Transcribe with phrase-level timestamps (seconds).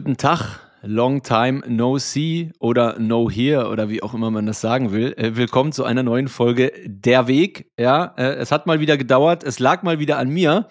[0.00, 4.62] Guten Tag, long time no see oder no here oder wie auch immer man das
[4.62, 5.12] sagen will.
[5.18, 7.70] Äh, willkommen zu einer neuen Folge Der Weg.
[7.78, 10.68] Ja, äh, es hat mal wieder gedauert, es lag mal wieder an mir.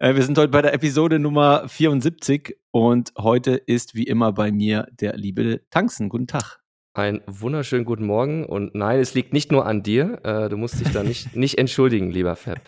[0.00, 4.50] Äh, wir sind heute bei der Episode Nummer 74 und heute ist wie immer bei
[4.50, 6.08] mir der liebe Tanksen.
[6.08, 6.58] Guten Tag.
[6.94, 10.48] Einen wunderschönen guten Morgen und nein, es liegt nicht nur an dir.
[10.50, 12.60] Du musst dich da nicht, nicht entschuldigen, lieber Fab.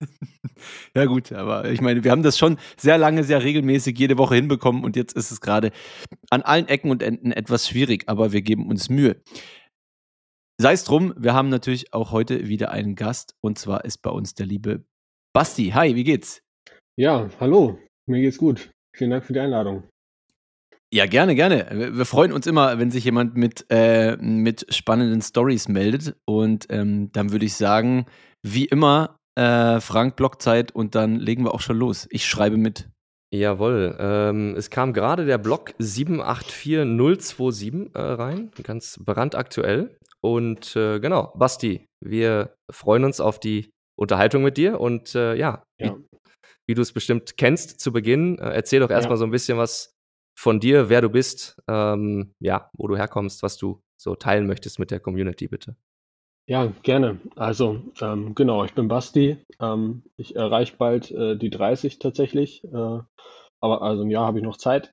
[0.94, 4.34] Ja gut, aber ich meine, wir haben das schon sehr lange, sehr regelmäßig jede Woche
[4.34, 5.70] hinbekommen und jetzt ist es gerade
[6.30, 9.22] an allen Ecken und Enden etwas schwierig, aber wir geben uns Mühe.
[10.60, 14.10] Sei es drum, wir haben natürlich auch heute wieder einen Gast und zwar ist bei
[14.10, 14.84] uns der liebe
[15.32, 15.70] Basti.
[15.70, 16.42] Hi, wie geht's?
[16.96, 18.70] Ja, hallo, mir geht's gut.
[18.96, 19.84] Vielen Dank für die Einladung.
[20.90, 21.92] Ja, gerne, gerne.
[21.96, 26.16] Wir freuen uns immer, wenn sich jemand mit, äh, mit spannenden Stories meldet.
[26.24, 28.06] Und ähm, dann würde ich sagen,
[28.42, 32.06] wie immer, äh, Frank Blockzeit und dann legen wir auch schon los.
[32.10, 32.88] Ich schreibe mit.
[33.32, 39.96] Jawohl, ähm, es kam gerade der Block 784027 äh, rein, ganz brandaktuell.
[40.20, 44.80] Und äh, genau, Basti, wir freuen uns auf die Unterhaltung mit dir.
[44.80, 45.94] Und äh, ja, Ja.
[45.96, 46.04] wie,
[46.68, 49.18] wie du es bestimmt kennst zu Beginn, äh, erzähl doch erstmal Ja.
[49.18, 49.92] so ein bisschen was
[50.38, 54.78] von dir, wer du bist, ähm, ja, wo du herkommst, was du so teilen möchtest
[54.78, 55.76] mit der Community, bitte.
[56.48, 57.20] Ja, gerne.
[57.36, 59.36] Also, ähm, genau, ich bin Basti.
[59.60, 62.64] Ähm, ich erreiche bald äh, die 30 tatsächlich.
[62.64, 63.00] Äh,
[63.60, 64.92] aber also ein Jahr habe ich noch Zeit.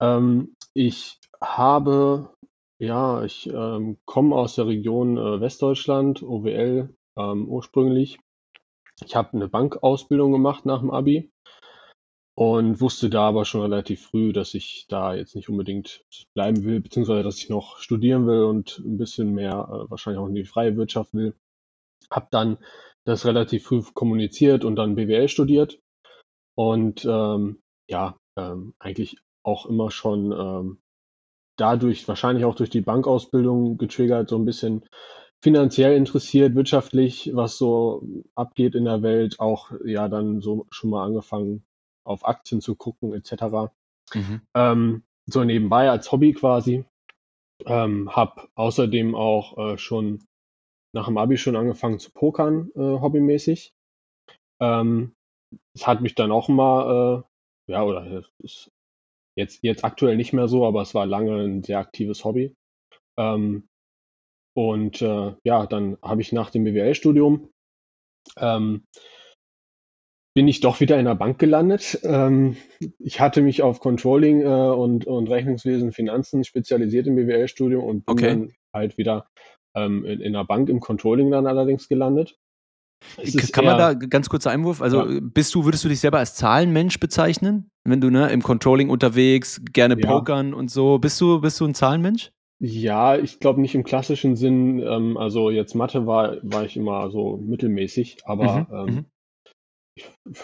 [0.00, 2.30] Ähm, ich habe,
[2.78, 8.18] ja, ich ähm, komme aus der Region äh, Westdeutschland, OWL ähm, ursprünglich.
[9.04, 11.32] Ich habe eine Bankausbildung gemacht nach dem Abi
[12.38, 16.04] und wusste da aber schon relativ früh, dass ich da jetzt nicht unbedingt
[16.34, 20.28] bleiben will, beziehungsweise dass ich noch studieren will und ein bisschen mehr äh, wahrscheinlich auch
[20.28, 21.34] in die freie Wirtschaft will.
[22.10, 22.58] Hab dann
[23.04, 25.80] das relativ früh kommuniziert und dann BWL studiert
[26.54, 30.78] und ähm, ja, ähm, eigentlich auch immer schon ähm,
[31.56, 34.84] dadurch, wahrscheinlich auch durch die Bankausbildung getriggert, so ein bisschen
[35.42, 41.06] finanziell interessiert, wirtschaftlich, was so abgeht in der Welt, auch ja dann so schon mal
[41.06, 41.64] angefangen
[42.06, 43.72] auf Aktien zu gucken etc.
[44.14, 44.40] Mhm.
[44.54, 46.84] Ähm, so nebenbei als Hobby quasi.
[47.64, 50.24] Ähm, hab außerdem auch äh, schon
[50.92, 53.72] nach dem Abi schon angefangen zu pokern, äh, hobbymäßig.
[54.60, 55.14] Ähm,
[55.74, 57.24] es hat mich dann auch mal,
[57.68, 58.24] äh, ja, oder
[59.34, 62.54] jetzt, jetzt aktuell nicht mehr so, aber es war lange ein sehr aktives Hobby.
[63.18, 63.68] Ähm,
[64.54, 67.50] und äh, ja, dann habe ich nach dem BWL-Studium
[68.38, 68.86] ähm,
[70.36, 71.98] bin ich doch wieder in der Bank gelandet.
[72.02, 72.58] Ähm,
[72.98, 78.16] ich hatte mich auf Controlling äh, und, und Rechnungswesen, Finanzen spezialisiert im BWL-Studium und bin
[78.16, 78.28] Okay.
[78.28, 79.28] dann halt wieder
[79.74, 82.36] ähm, in, in der Bank im Controlling dann allerdings gelandet.
[83.16, 84.82] Es Kann man da ganz kurzer Einwurf?
[84.82, 85.20] Also Ja.
[85.22, 87.70] bist du, würdest du dich selber als Zahlenmensch bezeichnen?
[87.84, 90.06] Wenn du ne, im Controlling unterwegs, gerne Ja.
[90.06, 90.98] pokern und so.
[90.98, 92.30] Bist du, bist du ein Zahlenmensch?
[92.58, 94.80] Ja, ich glaube nicht im klassischen Sinn.
[94.80, 99.04] Ähm, also jetzt Mathe war, war ich immer so mittelmäßig, aber Mhm, ähm, mhm.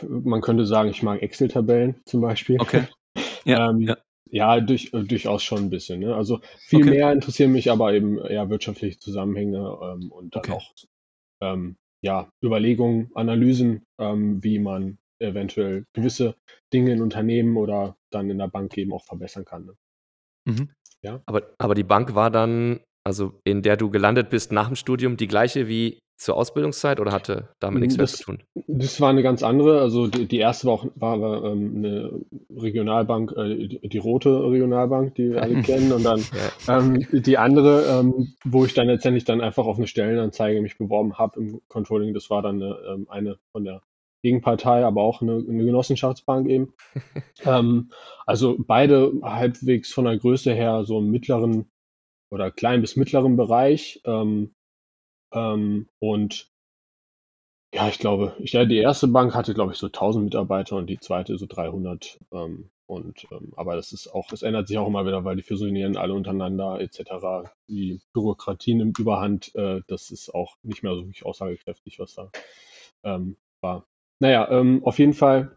[0.09, 2.61] Man könnte sagen, ich mag Excel-Tabellen zum Beispiel.
[2.61, 2.87] Okay.
[3.45, 3.97] Ja, ähm, ja.
[4.31, 5.99] ja, durch, äh, durchaus schon ein bisschen.
[5.99, 6.15] Ne?
[6.15, 6.91] Also viel Okay.
[6.91, 10.53] mehr interessieren mich aber eben eher wirtschaftliche Zusammenhänge ähm, und dann Okay.
[10.53, 10.73] auch
[11.41, 16.37] ähm, ja, Überlegungen, Analysen, ähm, wie man eventuell gewisse
[16.73, 19.67] Dinge in Unternehmen oder dann in der Bank eben auch verbessern kann.
[19.67, 19.75] Ne?
[20.47, 20.69] Mhm.
[21.27, 25.17] Aber, aber die Bank war dann, also in der du gelandet bist nach dem Studium,
[25.17, 28.43] die gleiche wie zur Ausbildungszeit oder hatte damit nichts mehr Das- zu tun?
[28.67, 29.81] Das war eine ganz andere.
[29.81, 32.21] Also die, die erste war auch war, war, ähm, eine
[32.57, 35.93] Regionalbank, äh, die, die rote Regionalbank, die wir alle kennen.
[35.93, 36.21] Und dann
[36.67, 36.79] Ja.
[36.79, 41.19] ähm, die andere, ähm, wo ich dann letztendlich dann einfach auf eine Stellenanzeige mich beworben
[41.19, 43.83] habe im Controlling, das war dann eine, ähm, eine von der
[44.23, 46.73] Gegenpartei, aber auch eine, eine Genossenschaftsbank eben.
[47.45, 47.91] ähm,
[48.27, 51.67] also beide halbwegs von der Größe her so im mittleren
[52.31, 54.01] oder klein bis mittleren Bereich.
[54.05, 54.55] Ähm,
[55.33, 56.51] ähm, und
[57.75, 60.89] ja, ich glaube, ich, ja, die erste Bank hatte, glaube ich, so 1000 Mitarbeiter und
[60.89, 62.19] die zweite so 300.
[62.31, 65.43] Ähm, und, ähm, aber das ist auch, das ändert sich auch immer wieder, weil die
[65.43, 67.51] fusionieren alle untereinander etc.
[67.69, 69.55] Die Bürokratie nimmt überhand.
[69.55, 72.31] Äh, das ist auch nicht mehr so wirklich aussagekräftig, was da
[73.05, 73.87] ähm, war.
[74.21, 75.57] Naja, ähm, auf jeden Fall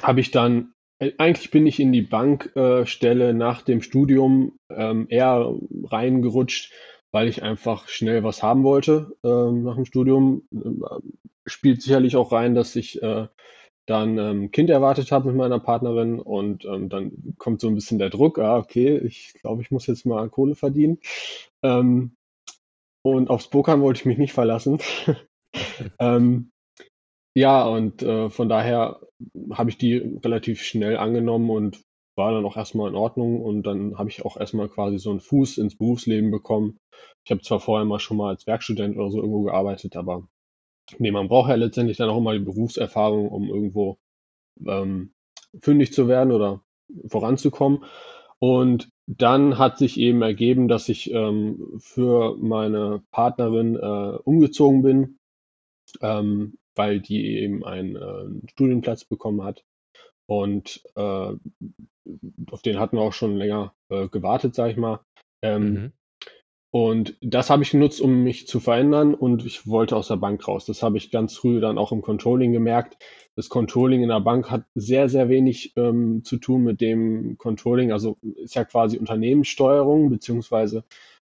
[0.00, 5.06] habe ich dann, äh, eigentlich bin ich in die Bankstelle äh, nach dem Studium ähm,
[5.10, 5.52] eher
[5.84, 6.72] reingerutscht,
[7.14, 10.42] weil ich einfach schnell was haben wollte ähm, nach dem Studium.
[10.52, 10.84] Ähm,
[11.46, 13.28] spielt sicherlich auch rein, dass ich äh,
[13.86, 18.00] dann ähm, Kind erwartet habe mit meiner Partnerin und ähm, dann kommt so ein bisschen
[18.00, 20.98] der Druck, ah, okay, ich glaube, ich muss jetzt mal Kohle verdienen.
[21.62, 22.16] Ähm,
[23.02, 24.80] und aufs Pokern wollte ich mich nicht verlassen.
[26.00, 26.50] ähm,
[27.36, 28.98] ja, und äh, von daher
[29.52, 31.80] habe ich die relativ schnell angenommen und
[32.16, 35.20] war dann auch erstmal in Ordnung und dann habe ich auch erstmal quasi so einen
[35.20, 36.78] Fuß ins Berufsleben bekommen.
[37.24, 40.28] Ich habe zwar vorher mal schon mal als Werkstudent oder so irgendwo gearbeitet, aber
[40.98, 43.98] nee, man braucht ja letztendlich dann auch mal die Berufserfahrung, um irgendwo
[44.66, 45.12] ähm,
[45.60, 46.62] fündig zu werden oder
[47.08, 47.84] voranzukommen.
[48.38, 55.18] Und dann hat sich eben ergeben, dass ich ähm, für meine Partnerin äh, umgezogen bin,
[56.00, 59.64] ähm, weil die eben einen äh, Studienplatz bekommen hat.
[60.26, 61.32] Und äh,
[62.50, 65.00] auf den hatten wir auch schon länger äh, gewartet, sag ich mal.
[65.42, 65.92] Ähm, Mhm.
[66.74, 70.48] Und das habe ich genutzt, um mich zu verändern und ich wollte aus der Bank
[70.48, 70.66] raus.
[70.66, 72.96] Das habe ich ganz früh dann auch im Controlling gemerkt.
[73.36, 77.92] Das Controlling in der Bank hat sehr, sehr wenig ähm, zu tun mit dem Controlling.
[77.92, 80.82] Also ist ja quasi Unternehmenssteuerung, beziehungsweise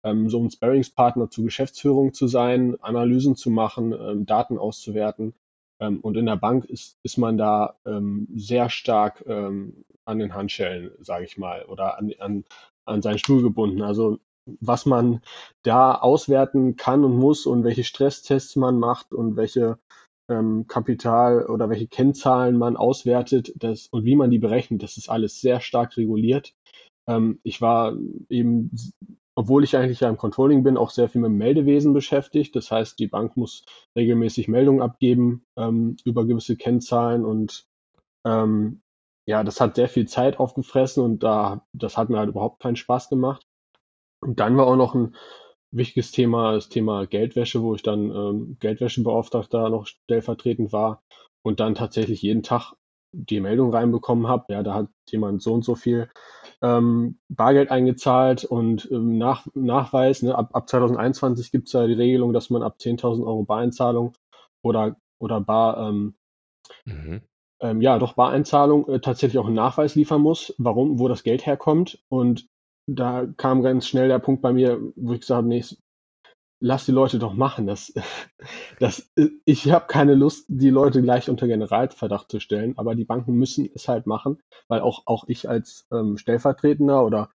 [0.04, 5.34] ähm, so ein Sparringspartner zur Geschäftsführung zu sein, Analysen zu machen, ähm, Daten auszuwerten.
[5.82, 10.34] Ähm, und in der Bank ist, ist man da ähm, sehr stark ähm, an den
[10.34, 12.44] Handschellen, sage ich mal, oder an, an,
[12.86, 13.82] an seinen Stuhl gebunden.
[13.82, 14.18] Also
[14.60, 15.22] was man
[15.62, 19.78] da auswerten kann und muss und welche Stresstests man macht und welche
[20.30, 25.08] ähm, Kapital oder welche Kennzahlen man auswertet das, und wie man die berechnet, das ist
[25.08, 26.54] alles sehr stark reguliert.
[27.08, 27.96] Ähm, ich war
[28.28, 28.70] eben,
[29.42, 32.54] obwohl ich eigentlich ja im Controlling bin, auch sehr viel mit dem Meldewesen beschäftigt.
[32.54, 33.64] Das heißt, die Bank muss
[33.96, 37.66] regelmäßig Meldungen abgeben ähm, über gewisse Kennzahlen und
[38.24, 38.82] ähm,
[39.26, 42.76] ja, das hat sehr viel Zeit aufgefressen und da, das hat mir halt überhaupt keinen
[42.76, 43.44] Spaß gemacht.
[44.20, 45.16] Und dann war auch noch ein
[45.72, 51.02] wichtiges Thema, das Thema Geldwäsche, wo ich dann ähm, Geldwäschebeauftragter noch stellvertretend war
[51.42, 52.74] und dann tatsächlich jeden Tag
[53.12, 56.08] die Meldung reinbekommen habe, ja, da hat jemand so und so viel
[56.62, 61.92] ähm, Bargeld eingezahlt und ähm, nach, Nachweis, ne, ab, ab 2021 gibt es ja die
[61.94, 64.14] Regelung, dass man ab 10.000 Euro Bareinzahlung
[64.62, 66.14] oder, oder Bar, ähm,
[66.86, 67.22] Mhm.
[67.60, 71.46] ähm, ja, doch Bareinzahlung äh, tatsächlich auch einen Nachweis liefern muss, warum, wo das Geld
[71.46, 72.02] herkommt.
[72.08, 72.48] Und
[72.86, 75.64] da kam ganz schnell der Punkt bei mir, wo ich gesagt habe, nee,
[76.62, 77.66] lass die Leute doch machen.
[77.66, 77.92] Das,
[78.78, 79.10] das,
[79.44, 83.68] ich habe keine Lust, die Leute gleich unter Generalverdacht zu stellen, aber die Banken müssen
[83.74, 84.38] es halt machen,
[84.68, 87.30] weil auch, auch ich als ähm, Stellvertretender oder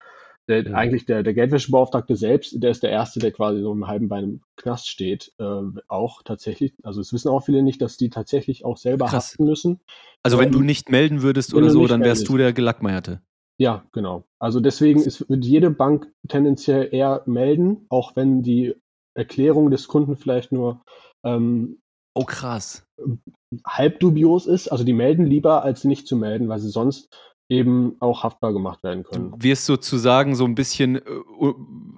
[0.47, 0.73] der, Mhm.
[0.73, 4.23] eigentlich der, der Geldwäschebeauftragte selbst, der ist der Erste, der quasi so im halben Bein
[4.23, 6.73] im Knast steht, äh, auch tatsächlich.
[6.83, 9.13] Also es wissen auch viele nicht, dass die tatsächlich auch selber Krass.
[9.13, 9.81] haften müssen.
[10.23, 12.29] Also wenn du Ähm, nicht melden würdest oder so, dann wärst meldest.
[12.29, 13.21] du der Gelackmeierte.
[13.59, 14.23] Ja, genau.
[14.39, 18.75] Also deswegen ist, wird jede Bank tendenziell eher melden, auch wenn die
[19.17, 20.81] Erklärung des Kunden vielleicht nur
[21.25, 21.79] ähm,
[22.15, 22.85] Oh krass.
[23.65, 24.69] halb dubios ist.
[24.69, 27.09] Also die melden lieber, als nicht zu melden, weil sie sonst
[27.49, 29.31] eben auch haftbar gemacht werden können.
[29.31, 31.01] Du wirst sozusagen so ein bisschen, äh,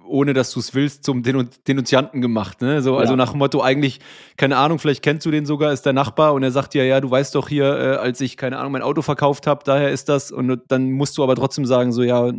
[0.07, 2.61] ohne dass du es willst, zum Denun Denunzianten gemacht.
[2.61, 2.81] Ne?
[2.83, 3.17] So, also Ja.
[3.17, 3.99] nach dem Motto, eigentlich,
[4.37, 7.01] keine Ahnung, vielleicht kennst du den sogar, ist der Nachbar und er sagt dir, ja,
[7.01, 10.07] du weißt doch hier, äh, als ich, keine Ahnung, mein Auto verkauft habe, daher ist
[10.07, 10.31] das.
[10.31, 12.31] Und dann musst du aber trotzdem sagen, so, ja,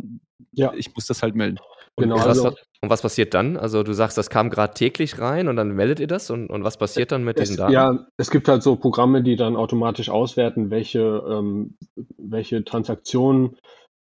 [0.53, 0.71] Ja.
[0.73, 1.57] ich muss das halt melden.
[1.97, 3.57] Und, Genau, was, also- und was passiert dann?
[3.57, 6.63] Also du sagst, das kam gerade täglich rein und dann meldet ihr das und, und
[6.63, 7.73] was passiert dann mit diesen Es, Daten?
[7.73, 11.77] ja, es gibt halt so Programme, die dann automatisch auswerten, welche, ähm,
[12.17, 13.57] welche Transaktionen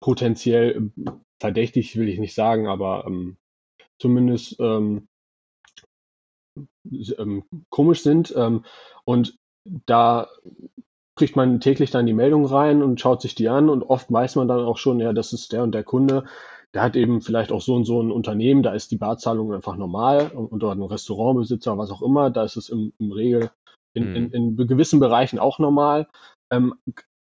[0.01, 0.93] potenziell ähm,
[1.41, 3.37] verdächtig, will ich nicht sagen, aber ähm,
[3.99, 5.09] zumindest ähm,
[7.19, 8.35] ähm, komisch sind.
[8.37, 8.65] Ähm,
[9.05, 9.37] und
[9.87, 10.29] da
[11.17, 14.37] kriegt man täglich dann die Meldung rein und schaut sich die an und oft weiß
[14.37, 16.25] man dann auch schon, ja, das ist der und der Kunde.
[16.75, 19.77] Der hat eben vielleicht auch so und so ein Unternehmen, da ist die Barzahlung einfach
[19.77, 23.51] normal und, oder ein Restaurantbesitzer, was auch immer, da ist es im, im Regel
[23.95, 26.09] in, in, in gewissen Bereichen auch normal.
[26.53, 26.75] Ähm,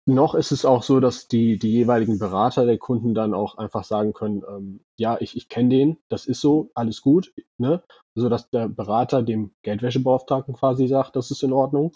[0.07, 3.83] noch ist es auch so, dass die, die jeweiligen Berater der Kunden dann auch einfach
[3.83, 7.83] sagen können, ähm, ja, ich, ich kenne den, das ist so, alles gut, ne?
[8.15, 11.93] So dass der Berater dem Geldwäschebeauftragten quasi sagt, das ist in Ordnung.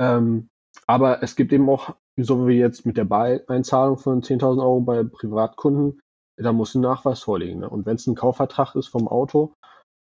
[0.00, 0.48] Ähm,
[0.86, 5.02] aber es gibt eben auch, so wie jetzt mit der Beieinzahlung von 10.000 Euro bei
[5.02, 6.00] Privatkunden,
[6.36, 7.60] da muss ein Nachweis vorliegen.
[7.60, 7.68] Ne?
[7.68, 9.54] Und wenn es ein Kaufvertrag ist vom Auto,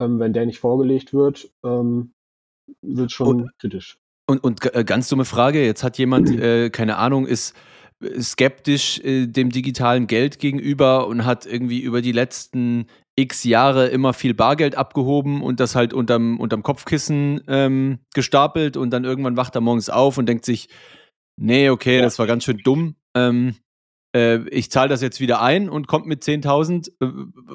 [0.01, 2.13] ähm, wenn der nicht vorgelegt wird, ähm,
[2.83, 3.99] wird schon kritisch.
[4.29, 7.55] Und, und äh, ganz dumme Frage, jetzt hat jemand, äh, keine Ahnung, ist
[8.03, 13.89] äh, skeptisch äh, dem digitalen Geld gegenüber und hat irgendwie über die letzten x Jahre
[13.89, 19.37] immer viel Bargeld abgehoben und das halt unterm, unterm Kopfkissen ähm, gestapelt und dann irgendwann
[19.37, 20.69] wacht er morgens auf und denkt sich,
[21.37, 22.03] nee, okay, Ja.
[22.03, 22.95] das war ganz schön dumm.
[23.17, 23.57] Ähm,
[24.15, 26.89] äh, ich zahle das jetzt wieder ein und kommt mit 10.000.
[27.01, 27.07] Äh,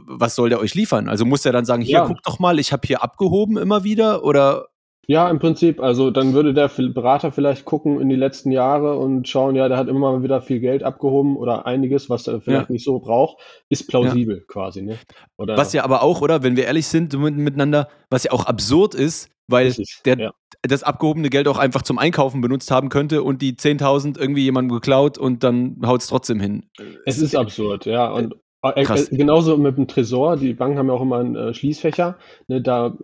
[0.06, 1.10] was soll der euch liefern?
[1.10, 2.06] Also muss er dann sagen, hier, Ja.
[2.08, 4.68] guck doch mal, ich habe hier abgehoben immer wieder oder
[5.06, 5.82] Ja, im Prinzip.
[5.82, 9.78] Also dann würde der Berater vielleicht gucken in die letzten Jahre und schauen, ja, der
[9.78, 12.72] hat immer mal wieder viel Geld abgehoben oder einiges, was er vielleicht Ja.
[12.74, 14.98] nicht so braucht, ist plausibel quasi, ne?
[15.38, 18.46] Oder Was ja aber auch, oder, wenn wir ehrlich sind mit- miteinander, was ja auch
[18.46, 20.32] absurd ist, weil es, der, ja.
[20.64, 24.74] Das abgehobene Geld auch einfach zum Einkaufen benutzt haben könnte und die 10.000 irgendwie jemandem
[24.74, 26.66] geklaut und dann haut es trotzdem hin.
[27.06, 28.10] Es ist absurd, ja.
[28.10, 31.54] Und äh, äh, genauso mit dem Tresor, die Banken haben ja auch immer einen äh,
[31.54, 32.18] Schließfächer,
[32.48, 32.98] ne, da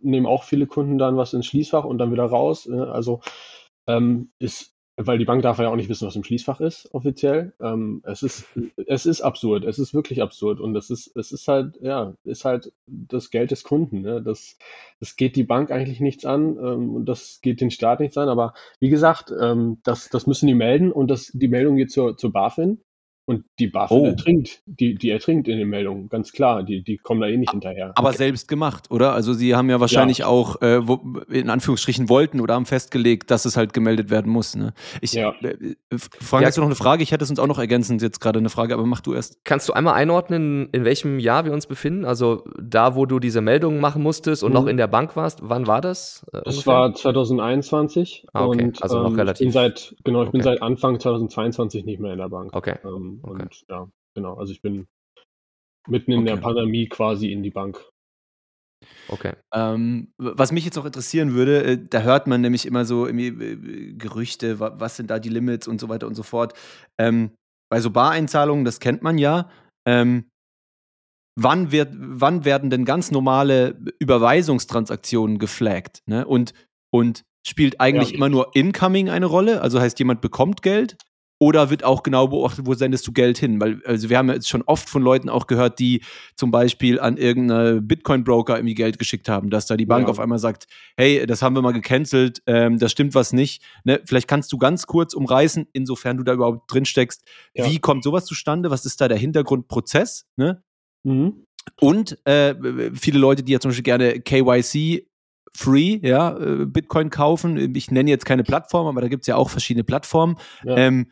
[0.00, 2.66] nehmen auch viele Kunden dann was ins Schließfach und dann wieder raus.
[2.66, 2.90] Ne?
[2.90, 3.20] Also
[3.86, 7.54] ähm, ist, weil die Bank darf ja auch nicht wissen, was im Schließfach ist, offiziell.
[7.60, 8.46] Ähm, es ist,
[8.86, 10.60] es ist absurd, es ist wirklich absurd.
[10.60, 14.02] Und es ist, es ist halt, ja, ist halt das Geld des Kunden.
[14.02, 14.22] Ne?
[14.22, 14.58] Das,
[15.00, 18.28] das geht die Bank eigentlich nichts an ähm, und das geht den Staat nichts an.
[18.28, 22.16] Aber wie gesagt, ähm, das, das müssen die melden und das, die Meldung geht zur,
[22.16, 22.80] zur BaFin.
[23.24, 24.04] Und die BaFin Oh.
[24.06, 26.64] ertrinkt, die, die ertrinkt in den Meldungen, ganz klar.
[26.64, 27.92] Die, die kommen da eh nicht hinterher.
[27.94, 29.12] Aber selbst gemacht, oder?
[29.12, 31.00] Also sie haben ja wahrscheinlich auch, äh, wo,
[31.30, 34.56] in Anführungsstrichen wollten oder haben festgelegt, dass es halt gemeldet werden muss.
[34.56, 34.74] Ne?
[35.00, 35.34] Ich, Ja.
[35.40, 35.74] äh, äh,
[36.20, 36.48] Frank, Ja.
[36.48, 37.04] hast du noch eine Frage?
[37.04, 39.44] Ich hätte es uns auch noch ergänzend jetzt gerade eine Frage, aber mach du erst.
[39.44, 42.04] Kannst du einmal einordnen, in welchem Jahr wir uns befinden?
[42.04, 44.54] Also da, wo du diese Meldungen machen musstest und Mhm.
[44.54, 46.26] noch in der Bank warst, wann war das?
[46.32, 46.72] äh, Das ungefähr?
[46.74, 48.64] war 2021 Ah, okay.
[48.64, 50.50] und Also noch ähm, relativ- ich bin seit, genau, ich bin okay.
[50.50, 52.50] seit Anfang 2022 nicht mehr in der Bank.
[52.54, 52.74] Okay.
[52.84, 53.42] Ähm, Okay.
[53.42, 54.86] Und ja, genau, also ich bin
[55.88, 56.42] mitten in der Okay.
[56.42, 57.84] Pandemie quasi in die Bank.
[59.08, 59.34] Okay.
[59.54, 63.92] Ähm, was mich jetzt noch interessieren würde, äh, da hört man nämlich immer so äh,
[63.94, 66.54] Gerüchte, wa was sind da die Limits und so weiter und so fort.
[66.98, 67.32] Ähm,
[67.70, 69.50] bei so Bareinzahlungen, das kennt man ja.
[69.86, 70.30] Ähm,
[71.38, 76.02] wann, wird, wann werden denn ganz normale Überweisungstransaktionen geflaggt?
[76.06, 76.26] Ne?
[76.26, 76.52] Und,
[76.92, 78.16] und spielt eigentlich Ja.
[78.16, 79.62] immer nur Incoming eine Rolle?
[79.62, 80.96] Also heißt, jemand bekommt Geld?
[81.42, 83.60] Oder wird auch genau beobachtet, wo sendest du Geld hin?
[83.60, 86.04] Weil, also wir haben ja jetzt schon oft von Leuten auch gehört, die
[86.36, 90.10] zum Beispiel an irgendeine Bitcoin-Broker irgendwie Geld geschickt haben, dass da die Bank Ja.
[90.12, 93.60] auf einmal sagt, hey, das haben wir mal gecancelt, ähm, das stimmt was nicht.
[93.82, 94.00] Ne?
[94.04, 97.24] Vielleicht kannst du ganz kurz umreißen, insofern du da überhaupt drin steckst.
[97.54, 97.68] Ja.
[97.68, 98.70] Wie kommt sowas zustande?
[98.70, 100.26] Was ist da der Hintergrundprozess?
[100.36, 100.62] Ne?
[101.02, 101.44] Mhm.
[101.80, 102.54] Und äh,
[102.94, 105.08] viele Leute, die ja zum Beispiel gerne KYC
[105.54, 107.74] Free, ja, äh, Bitcoin kaufen.
[107.74, 110.36] Ich nenne jetzt keine Plattform, aber da gibt es ja auch verschiedene Plattformen.
[110.64, 110.76] Ja.
[110.76, 111.10] Ähm,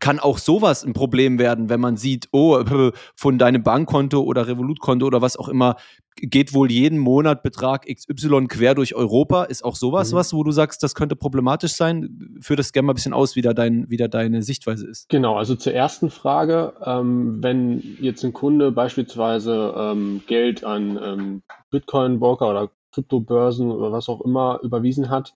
[0.00, 2.62] kann auch sowas ein Problem werden, wenn man sieht, oh,
[3.16, 5.76] von deinem Bankkonto oder Revolut-Konto oder was auch immer
[6.20, 9.44] geht wohl jeden Monat Betrag XY quer durch Europa.
[9.44, 10.16] Ist auch sowas Mhm.
[10.16, 12.38] was, wo du sagst, das könnte problematisch sein?
[12.40, 15.08] Führ das gerne mal ein bisschen aus, wie da, dein, wie da deine Sichtweise ist.
[15.08, 21.42] Genau, also zur ersten Frage, ähm, wenn jetzt ein Kunde beispielsweise ähm, Geld an ähm,
[21.70, 25.34] Bitcoin-Broker oder Kryptobörsen oder was auch immer überwiesen hat,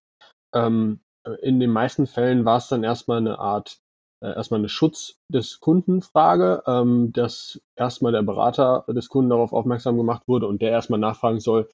[0.54, 1.00] ähm,
[1.42, 3.78] in den meisten Fällen war es dann erstmal eine Art,
[4.28, 10.22] erstmal eine Schutz des Kundenfrage, ähm, dass erstmal der Berater des Kunden darauf aufmerksam gemacht
[10.26, 11.68] wurde und der erstmal nachfragen soll,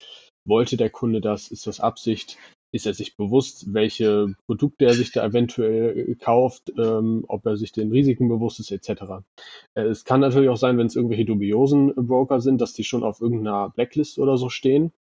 [0.47, 2.39] wollte der Kunde das, ist das Absicht,
[2.73, 7.57] ist er sich bewusst, welche Produkte er sich da eventuell äh, kauft, ähm, ob er
[7.57, 9.25] sich den Risiken bewusst ist, etc.
[9.75, 13.05] Äh, es kann natürlich auch sein, wenn es irgendwelche dubiosen Broker sind, dass die schon
[13.05, 14.93] auf irgendeiner Blacklist oder so stehen.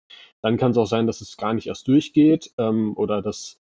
[0.42, 3.58] Dann kann es auch sein, dass es gar nicht erst durchgeht ähm, oder dass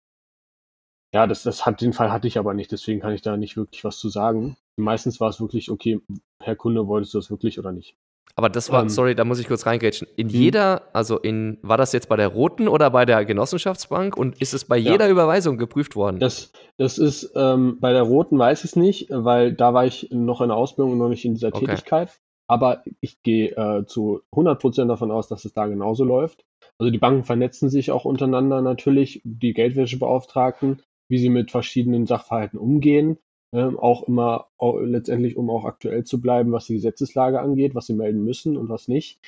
[1.14, 3.56] ja, das, das hat den Fall hatte ich aber nicht, deswegen kann ich da nicht
[3.56, 4.56] wirklich was zu sagen.
[4.76, 6.00] Meistens war es wirklich, okay,
[6.42, 7.94] Herr Kunde, wolltest du das wirklich oder nicht?
[8.34, 10.08] Aber das war, Ähm, sorry, da muss ich kurz reingrätschen.
[10.16, 10.32] In Mhm.
[10.32, 14.54] jeder, also in, war das jetzt bei der Roten oder bei der Genossenschaftsbank und ist
[14.54, 14.92] es bei Ja.
[14.92, 16.18] jeder Überweisung geprüft worden?
[16.18, 20.08] Das, das ist ähm, bei der Roten weiß ich es nicht, weil da war ich
[20.10, 21.66] noch in der Ausbildung und noch nicht in dieser Okay.
[21.66, 22.08] Tätigkeit.
[22.48, 26.44] Aber ich gehe äh, zu 100% davon aus, dass es da genauso läuft.
[26.78, 32.58] Also die Banken vernetzen sich auch untereinander natürlich, die Geldwäschebeauftragten, wie sie mit verschiedenen Sachverhalten
[32.58, 33.18] umgehen.
[33.54, 37.86] Ähm, auch immer au- letztendlich, um auch aktuell zu bleiben, was die Gesetzeslage angeht, was
[37.86, 39.20] sie melden müssen und was nicht.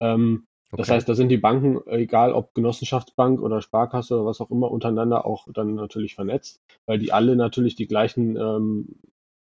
[0.00, 0.46] Ähm,
[0.76, 0.90] Das Okay.
[0.90, 5.26] heißt, da sind die Banken, egal ob Genossenschaftsbank oder Sparkasse oder was auch immer, untereinander
[5.26, 8.88] auch dann natürlich vernetzt, weil die alle natürlich die gleichen ähm,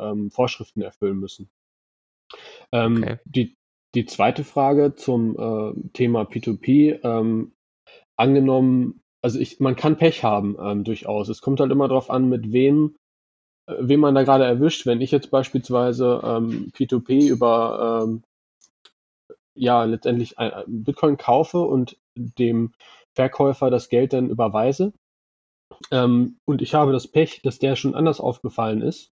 [0.01, 1.49] ähm, Vorschriften erfüllen müssen.
[2.73, 3.19] Ähm, Okay.
[3.25, 3.57] die,
[3.95, 7.53] die zweite Frage zum äh, Thema P2P, ähm,
[8.17, 11.31] angenommen, also ich, man kann Pech haben, ähm, durchaus.
[11.31, 12.95] Es kommt halt immer darauf an, mit wem,
[13.66, 14.85] äh, wem man da gerade erwischt.
[14.85, 18.23] Wenn ich jetzt beispielsweise ähm, P2P über ähm,
[19.54, 22.75] ja letztendlich ein, ein Bitcoin kaufe und dem
[23.14, 24.93] Verkäufer das Geld dann überweise.
[25.90, 29.11] Ähm, und ich habe das Pech, dass der schon anders aufgefallen ist,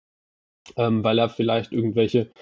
[0.75, 2.33] ähm, weil er vielleicht irgendwelche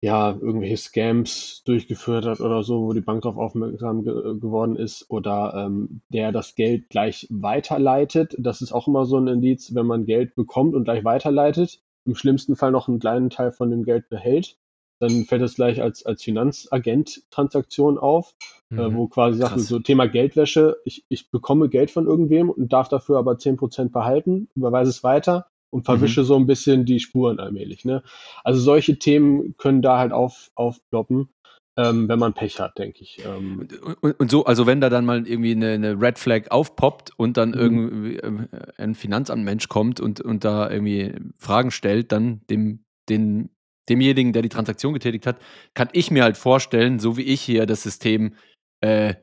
[0.00, 5.10] ja, irgendwelche Scams durchgeführt hat oder so, wo die Bank darauf aufmerksam ge geworden ist
[5.10, 8.36] oder ähm, der das Geld gleich weiterleitet.
[8.38, 12.14] Das ist auch immer so ein Indiz, wenn man Geld bekommt und gleich weiterleitet, im
[12.14, 14.56] schlimmsten Fall noch einen kleinen Teil von dem Geld behält.
[15.00, 18.34] dann fällt das gleich als, als Finanzagent-Transaktion auf,
[18.76, 18.96] äh, Mhm.
[18.96, 19.68] wo quasi Krass.
[19.68, 24.48] so Thema Geldwäsche, ich, ich bekomme Geld von irgendwem und darf dafür aber 10% behalten,
[24.56, 27.84] überweise es weiter und verwische so ein bisschen die Spuren allmählich.
[27.84, 28.02] Ne?
[28.44, 31.28] Also solche Themen können da halt auf, aufploppen,
[31.76, 33.20] ähm, wenn man Pech hat, denke ich.
[33.24, 36.50] Ähm, Und, und, und so, also wenn da dann mal irgendwie eine, eine Red Flag
[36.50, 37.54] aufpoppt und dann Mhm.
[37.54, 38.48] irgendwie ähm,
[38.78, 43.50] ein Finanzamtmensch kommt und, und da irgendwie Fragen stellt, dann dem, den,
[43.88, 45.38] demjenigen, der die Transaktion getätigt hat,
[45.74, 48.34] kann ich mir halt vorstellen, so wie ich hier das System
[48.80, 49.14] äh,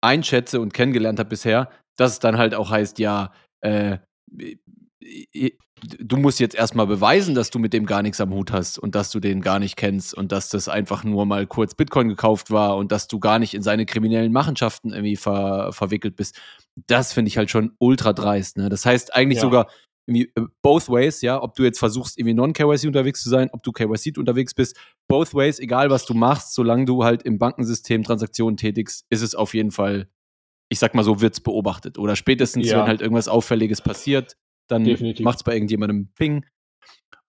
[0.00, 3.98] einschätze und kennengelernt habe bisher, dass es dann halt auch heißt, ja, äh,
[5.98, 8.94] du musst jetzt erstmal beweisen, dass du mit dem gar nichts am Hut hast und
[8.94, 12.50] dass du den gar nicht kennst und dass das einfach nur mal kurz Bitcoin gekauft
[12.50, 16.40] war und dass du gar nicht in seine kriminellen Machenschaften irgendwie ver verwickelt bist.
[16.86, 18.56] Das finde ich halt schon ultra dreist.
[18.58, 18.68] Ne?
[18.68, 19.42] Das heißt eigentlich Ja.
[19.42, 19.68] sogar
[20.08, 20.26] äh,
[20.62, 24.18] both ways, ja, ob du jetzt versuchst, irgendwie non-KYC unterwegs zu sein, ob du KYC
[24.18, 24.76] unterwegs bist,
[25.08, 29.34] both ways, egal was du machst, solange du halt im Bankensystem Transaktionen tätigst, ist es
[29.34, 30.08] auf jeden Fall,
[30.68, 31.98] ich sag mal so, wird's beobachtet.
[31.98, 32.78] Oder spätestens, Ja.
[32.80, 34.36] wenn halt irgendwas Auffälliges passiert,
[34.68, 35.24] dann Definitiv.
[35.24, 36.44] macht's bei irgendjemandem Ping.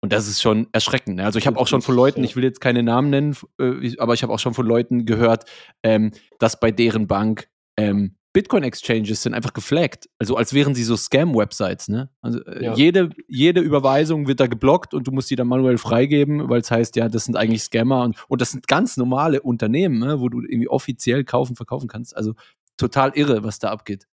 [0.01, 1.15] Und das ist schon erschreckend.
[1.17, 1.23] Ne?
[1.25, 4.13] Also ich habe auch schon von Leuten, ich will jetzt keine Namen nennen, äh, aber
[4.13, 5.45] ich habe auch schon von Leuten gehört,
[5.81, 7.47] ähm, dass bei deren Bank
[7.77, 10.09] ähm, Bitcoin-Exchanges sind einfach geflaggt.
[10.19, 11.87] Also als wären sie so Scam-Websites.
[11.87, 12.09] Ne?
[12.21, 12.73] Also äh, Ja.
[12.73, 16.69] jede, jede Überweisung wird da geblockt und du musst die dann manuell freigeben, weil es
[16.71, 20.19] heißt, ja, das sind eigentlich Scammer und, und das sind ganz normale Unternehmen, ne?
[20.19, 22.17] wo du irgendwie offiziell kaufen, verkaufen kannst.
[22.17, 22.33] Also
[22.75, 24.07] total irre, was da abgeht.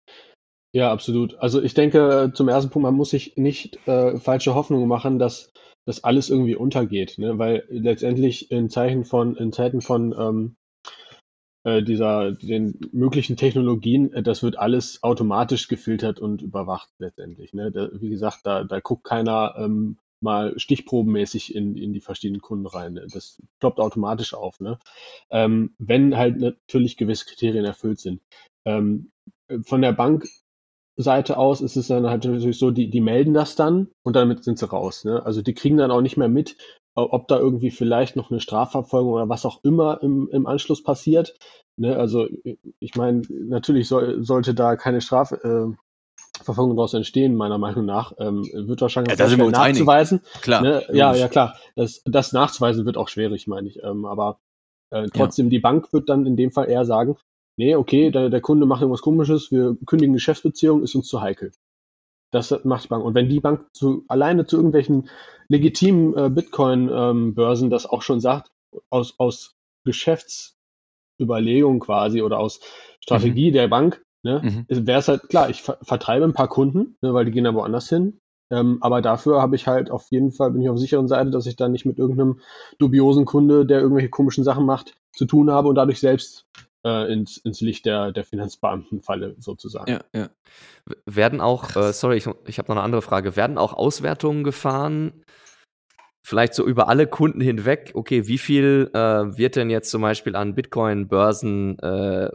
[0.71, 1.35] Ja, absolut.
[1.39, 5.51] Also ich denke, zum ersten Punkt, man muss sich nicht äh, falsche Hoffnungen machen, dass
[5.85, 7.39] das alles irgendwie untergeht, ne?
[7.39, 10.55] Weil letztendlich in Zeichen von, in Zeiten von ähm,
[11.63, 17.53] äh, dieser, den möglichen Technologien, äh, das wird alles automatisch gefiltert und überwacht letztendlich.
[17.53, 17.71] Ne?
[17.71, 22.67] Da, wie gesagt, da, da guckt keiner ähm, mal stichprobenmäßig in, in die verschiedenen Kunden
[22.67, 22.93] rein.
[22.93, 23.07] Ne?
[23.11, 24.77] Das ploppt automatisch auf, ne?
[25.32, 28.21] Ähm, wenn halt natürlich gewisse Kriterien erfüllt sind.
[28.65, 29.12] Ähm,
[29.63, 29.93] von der
[30.99, 34.43] Bankseite aus ist es dann halt natürlich so, die, die melden das dann und damit
[34.43, 35.05] sind sie raus.
[35.05, 35.25] Ne?
[35.25, 36.57] Also die kriegen dann auch nicht mehr mit,
[36.93, 41.38] ob da irgendwie vielleicht noch eine Strafverfolgung oder was auch immer im, im Anschluss passiert.
[41.77, 41.95] Ne?
[41.95, 42.27] Also
[42.79, 45.77] ich meine, natürlich soll, sollte da keine Strafverfolgung
[46.73, 48.12] äh, daraus entstehen, meiner Meinung nach.
[48.19, 49.79] Ähm, wird wahrscheinlich Ja, wir einig.
[49.79, 50.21] nachzuweisen.
[50.41, 50.62] Klar.
[50.62, 50.83] Ne?
[50.91, 51.55] Ja, ja, klar.
[51.77, 53.81] Das, das nachzuweisen wird auch schwierig, meine ich.
[53.81, 54.39] Ähm, aber
[54.89, 57.15] äh, trotzdem, die Bank wird dann in dem Fall eher sagen,
[57.60, 61.52] nee, okay, der, der Kunde macht irgendwas komisches, wir kündigen Geschäftsbeziehungen, ist uns zu heikel.
[62.32, 63.04] Das macht die Bank.
[63.04, 65.10] Und wenn die Bank zu, alleine zu irgendwelchen
[65.50, 68.52] legitimen äh, Bitcoin-Börsen das auch schon sagt,
[68.89, 72.62] aus, aus Geschäftsüberlegung quasi oder aus
[73.02, 74.65] Strategie der Bank, ne, Mhm.
[74.88, 77.54] wäre es halt klar, ich ver vertreibe ein paar Kunden, ne, weil die gehen da
[77.54, 78.19] woanders hin.
[78.52, 81.30] Ähm, aber dafür habe ich halt auf jeden Fall, bin ich auf der sicheren Seite,
[81.30, 82.39] dass ich dann nicht mit irgendeinem
[82.78, 86.45] dubiosen Kunde, der irgendwelche komischen Sachen macht, zu tun habe und dadurch selbst
[86.85, 89.91] äh, ins, ins Licht der, der Finanzbeamten falle, sozusagen.
[89.91, 90.29] Ja, ja.
[91.05, 93.35] Werden auch, äh, sorry, ich, ich habe noch eine andere Frage.
[93.35, 95.23] Werden auch Auswertungen gefahren?
[96.21, 97.91] Vielleicht so über alle Kunden hinweg.
[97.95, 102.29] Okay, wie viel äh, wird denn jetzt zum Beispiel an Bitcoin-Börsen äh,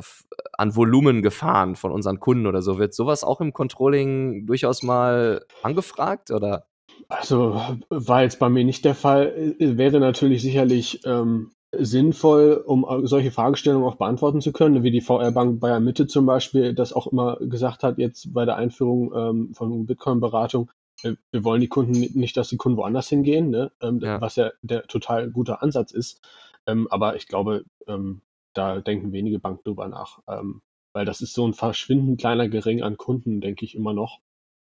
[0.55, 2.79] an Volumen gefahren von unseren Kunden oder so?
[2.79, 6.67] Wird sowas auch im Controlling durchaus mal angefragt oder?
[7.09, 9.55] Also war jetzt bei mir nicht der Fall.
[9.59, 11.53] Äh, Wäre natürlich sicherlich ähm,
[11.83, 16.27] sinnvoll, um äh, solche Fragestellungen auch beantworten zu können, wie die VR-Bank Bayern Mitte zum
[16.27, 20.71] Beispiel das auch immer gesagt hat, jetzt bei der Einführung ähm, von Bitcoin-Beratung.
[21.03, 23.73] äh, Wir wollen die Kunden ni- nicht, dass die Kunden woanders hingehen, ne?
[23.81, 24.21] ähm, Ja.
[24.21, 26.21] was ja der total guter Ansatz ist.
[26.67, 28.21] Ähm, aber ich glaube, ähm,
[28.55, 32.83] da denken wenige Banken drüber nach, ähm, weil das ist so ein verschwindend kleiner Gering
[32.83, 34.21] an Kunden, denke ich immer noch.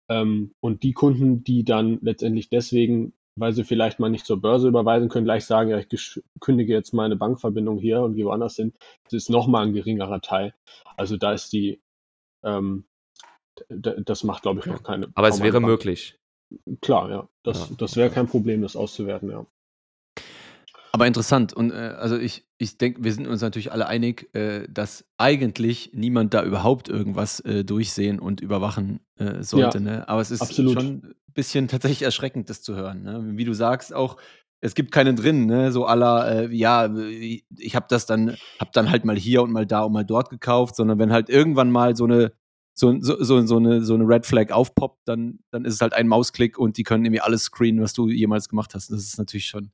[0.08, 4.68] Ähm, und die Kunden, die dann letztendlich deswegen, weil sie vielleicht mal nicht zur Börse
[4.68, 8.74] überweisen können, gleich sagen, ja, ich kündige jetzt meine Bankverbindung hier und gehe woanders hin,
[9.04, 10.54] das ist nochmal ein geringerer Teil.
[10.96, 11.80] Also da ist die,
[12.42, 12.84] ähm,
[13.68, 15.08] das macht, glaube ich, noch keine.
[15.14, 15.66] Aber es wäre Bank.
[15.66, 16.18] möglich.
[16.80, 17.28] Klar, ja.
[17.42, 17.76] Das, Ja.
[17.78, 19.46] das wäre kein Problem, das auszuwerten, ja.
[20.94, 21.54] Aber interessant.
[21.54, 25.90] Und äh, also ich, ich denke, wir sind uns natürlich alle einig, äh, dass eigentlich
[25.94, 29.78] niemand da überhaupt irgendwas äh, durchsehen und überwachen äh, sollte.
[29.78, 30.08] Ja, ne?
[30.08, 30.74] Aber es ist absolut.
[30.74, 33.02] schon ein bisschen tatsächlich erschreckend, das zu hören.
[33.02, 33.22] Ne?
[33.36, 34.18] Wie du sagst, auch
[34.60, 35.72] es gibt keinen drin, ne?
[35.72, 39.50] so aller, äh, ja, äh, ich habe das dann, hab dann halt mal hier und
[39.50, 42.32] mal da und mal dort gekauft, sondern wenn halt irgendwann mal so eine
[42.74, 45.92] so, so, so, so, eine, so eine Red Flag aufpoppt, dann, dann ist es halt
[45.92, 48.90] ein Mausklick und die können irgendwie alles screenen, was du jemals gemacht hast.
[48.90, 49.72] Das ist natürlich schon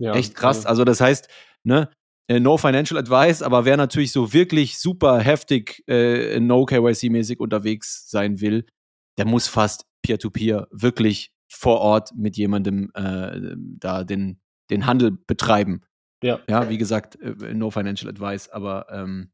[0.00, 0.64] ja echt krass.
[0.64, 0.70] Ja.
[0.70, 1.28] Also das heißt,
[1.62, 1.88] ne,
[2.28, 8.08] äh, no financial advice, aber wer natürlich so wirklich super heftig äh, no KYC-mäßig unterwegs
[8.10, 8.66] sein will,
[9.18, 15.82] der muss fast peer-to-peer wirklich vor Ort mit jemandem äh, da den, den Handel betreiben.
[16.22, 16.40] Ja.
[16.48, 19.32] Ja, wie gesagt, äh, no financial advice, aber ähm,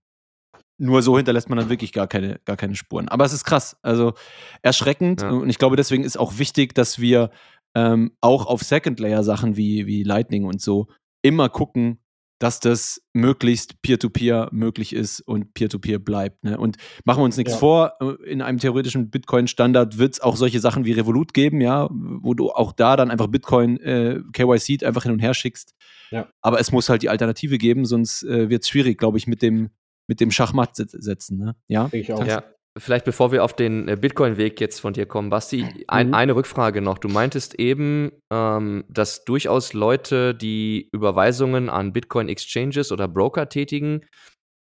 [0.79, 3.09] nur so hinterlässt man dann wirklich gar keine, gar keine Spuren.
[3.09, 4.15] Aber es ist krass, also
[4.63, 5.23] erschreckend.
[5.23, 5.31] Ja.
[5.31, 7.31] Und ich glaube, deswegen ist auch wichtig, dass wir
[7.77, 10.87] ähm, auch auf Second-Layer-Sachen wie, wie Lightning und so
[11.23, 11.99] immer gucken,
[12.39, 16.45] dass das möglichst Peer-to-Peer möglich ist und Peer-to-Peer bleibt.
[16.45, 16.59] Ne?
[16.59, 17.59] Und machen wir uns nichts Ja.
[17.59, 21.89] vor, äh, in einem theoretischen Bitcoin-Standard wird es auch solche Sachen wie Revolut geben, ja,
[21.91, 25.75] wo du auch da dann einfach Bitcoin äh, KYC einfach hin und her schickst.
[26.11, 26.29] Ja.
[26.43, 29.41] Aber es muss halt die Alternative geben, sonst äh, wird es schwierig, glaube ich, mit
[29.43, 29.71] dem,
[30.07, 31.39] mit dem Schachmatt set- setzen.
[31.39, 31.57] Ne?
[31.69, 31.89] Ja?
[31.93, 32.25] Ich auch.
[32.27, 32.45] Ja,
[32.77, 36.15] vielleicht bevor wir auf den äh, Bitcoin-Weg jetzt von dir kommen, Basti, ein, Mhm.
[36.15, 36.99] eine Rückfrage noch.
[36.99, 44.03] Du meintest eben, ähm, dass durchaus Leute, die Überweisungen an Bitcoin-Exchanges oder Broker tätigen,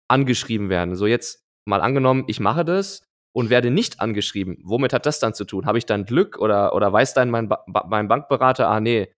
[0.10, 0.96] angeschrieben werden.
[0.96, 3.04] So jetzt mal angenommen, ich mache das
[3.36, 4.58] und werde nicht angeschrieben.
[4.64, 5.66] Womit hat das dann zu tun?
[5.66, 9.12] Habe ich dann Glück oder, oder weiß dann mein, ba mein Bankberater, ah nee,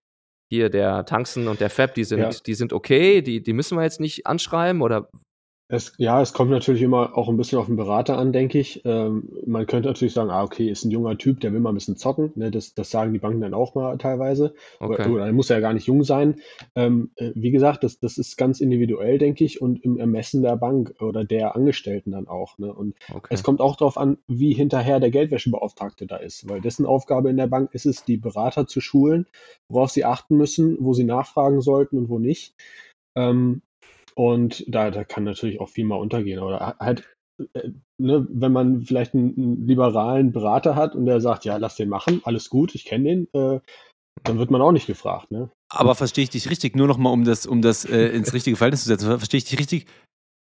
[0.50, 2.30] hier der Tanxen und der Fab, die sind, Ja.
[2.30, 5.10] die sind okay, die, die müssen wir jetzt nicht anschreiben oder
[5.70, 8.80] Es, ja, es kommt natürlich immer auch ein bisschen auf den Berater an, denke ich.
[8.86, 11.74] Ähm, man könnte natürlich sagen, ah, okay, ist ein junger Typ, der will mal ein
[11.74, 12.32] bisschen zocken.
[12.36, 14.54] Ne, das, das sagen die Banken dann auch mal teilweise.
[14.80, 15.02] okay.
[15.02, 16.36] Oder, oder er muss ja gar nicht jung sein.
[16.74, 20.56] Ähm, äh, wie gesagt, das, das ist ganz individuell, denke ich, und im Ermessen der
[20.56, 22.56] Bank oder der Angestellten dann auch.
[22.56, 22.72] Ne?
[22.72, 23.28] Und okay.
[23.28, 27.36] es kommt auch darauf an, wie hinterher der Geldwäschebeauftragte da ist, weil dessen Aufgabe in
[27.36, 29.26] der Bank ist es, die Berater zu schulen,
[29.68, 32.54] worauf sie achten müssen, wo sie nachfragen sollten und wo nicht.
[33.14, 33.60] Ähm,
[34.18, 36.40] und da, da kann natürlich auch viel mal untergehen.
[36.40, 37.04] Oder halt,
[37.52, 41.76] äh, ne, wenn man vielleicht einen, einen liberalen Berater hat und der sagt, ja, lass
[41.76, 43.60] den machen, alles gut, ich kenne den, äh,
[44.24, 45.30] dann wird man auch nicht gefragt.
[45.30, 45.52] Ne?
[45.70, 48.56] Aber verstehe ich dich richtig, nur noch mal, um das, um das äh, ins richtige
[48.56, 49.86] Verhältnis zu setzen, verstehe ich dich richtig,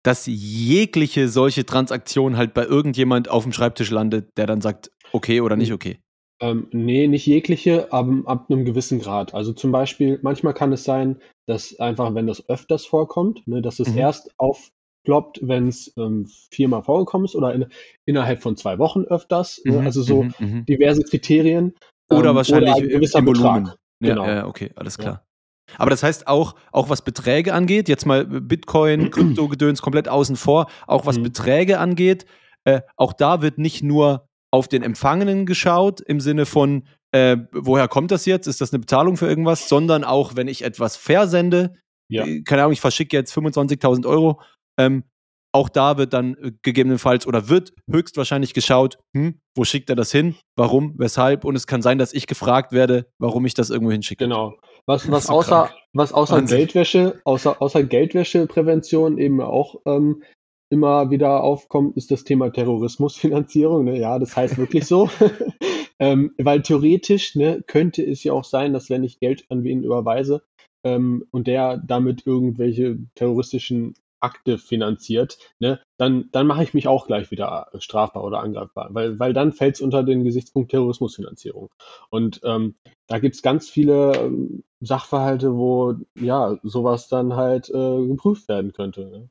[0.04, 5.40] dass jegliche solche Transaktion halt bei irgendjemand auf dem Schreibtisch landet, der dann sagt, okay
[5.40, 5.98] oder nicht okay.
[6.40, 9.34] Ähm, nee, nicht jegliche, aber ab einem gewissen Grad.
[9.34, 13.78] Also zum Beispiel, manchmal kann es sein, dass einfach, wenn das öfters vorkommt, ne, dass
[13.78, 13.98] es Mhm.
[13.98, 17.66] erst aufploppt, wenn es ähm, viermal vorgekommen ist oder in,
[18.04, 19.62] innerhalb von zwei Wochen öfters.
[19.64, 19.80] Ne?
[19.80, 20.66] Mhm, Also so mhm, mhm.
[20.66, 21.74] diverse Kriterien.
[22.10, 23.64] Oder ähm, wahrscheinlich ein im, gewisser im Volumen.
[23.64, 23.78] Betrag.
[24.00, 24.26] Ja, Genau.
[24.26, 25.02] ja, okay, alles Ja.
[25.02, 25.26] klar.
[25.78, 30.66] Aber das heißt auch, auch was Beträge angeht, jetzt mal Bitcoin, Kryptogedöns komplett außen vor,
[30.86, 31.22] auch was Mhm.
[31.22, 32.26] Beträge angeht,
[32.64, 37.88] äh, auch da wird nicht nur auf den Empfangenen geschaut, im Sinne von, äh, woher
[37.88, 38.46] kommt das jetzt?
[38.46, 39.68] Ist das eine Bezahlung für irgendwas?
[39.68, 41.74] Sondern auch, wenn ich etwas versende,
[42.08, 42.24] Ja.
[42.24, 44.40] äh, keine Ahnung, ich verschicke jetzt 25.000 Euro,
[44.78, 45.02] ähm,
[45.52, 50.12] auch da wird dann äh, gegebenenfalls oder wird höchstwahrscheinlich geschaut, hm, wo schickt er das
[50.12, 53.90] hin, warum, weshalb und es kann sein, dass ich gefragt werde, warum ich das irgendwo
[53.90, 54.22] hinschicke.
[54.22, 54.54] Genau.
[54.86, 55.74] Was, was außer, krank.
[55.94, 56.58] was außer Wahnsinn.
[56.58, 60.22] Geldwäsche, außer, außer Geldwäscheprävention eben auch ähm,
[60.70, 63.84] immer wieder aufkommt, ist das Thema Terrorismusfinanzierung.
[63.84, 63.98] Ne?
[63.98, 65.08] Ja, das heißt wirklich so.
[65.98, 69.84] ähm, weil theoretisch ne, könnte es ja auch sein, dass wenn ich Geld an wen
[69.84, 70.42] überweise
[70.84, 77.06] ähm, und der damit irgendwelche terroristischen Akte finanziert, ne, dann, dann mache ich mich auch
[77.06, 81.68] gleich wieder strafbar oder angreifbar, weil, weil dann fällt es unter den Gesichtspunkt Terrorismusfinanzierung.
[82.08, 82.74] Und ähm,
[83.06, 88.72] da gibt es ganz viele ähm, Sachverhalte, wo ja sowas dann halt äh, geprüft werden
[88.72, 89.04] könnte.
[89.06, 89.28] Ne?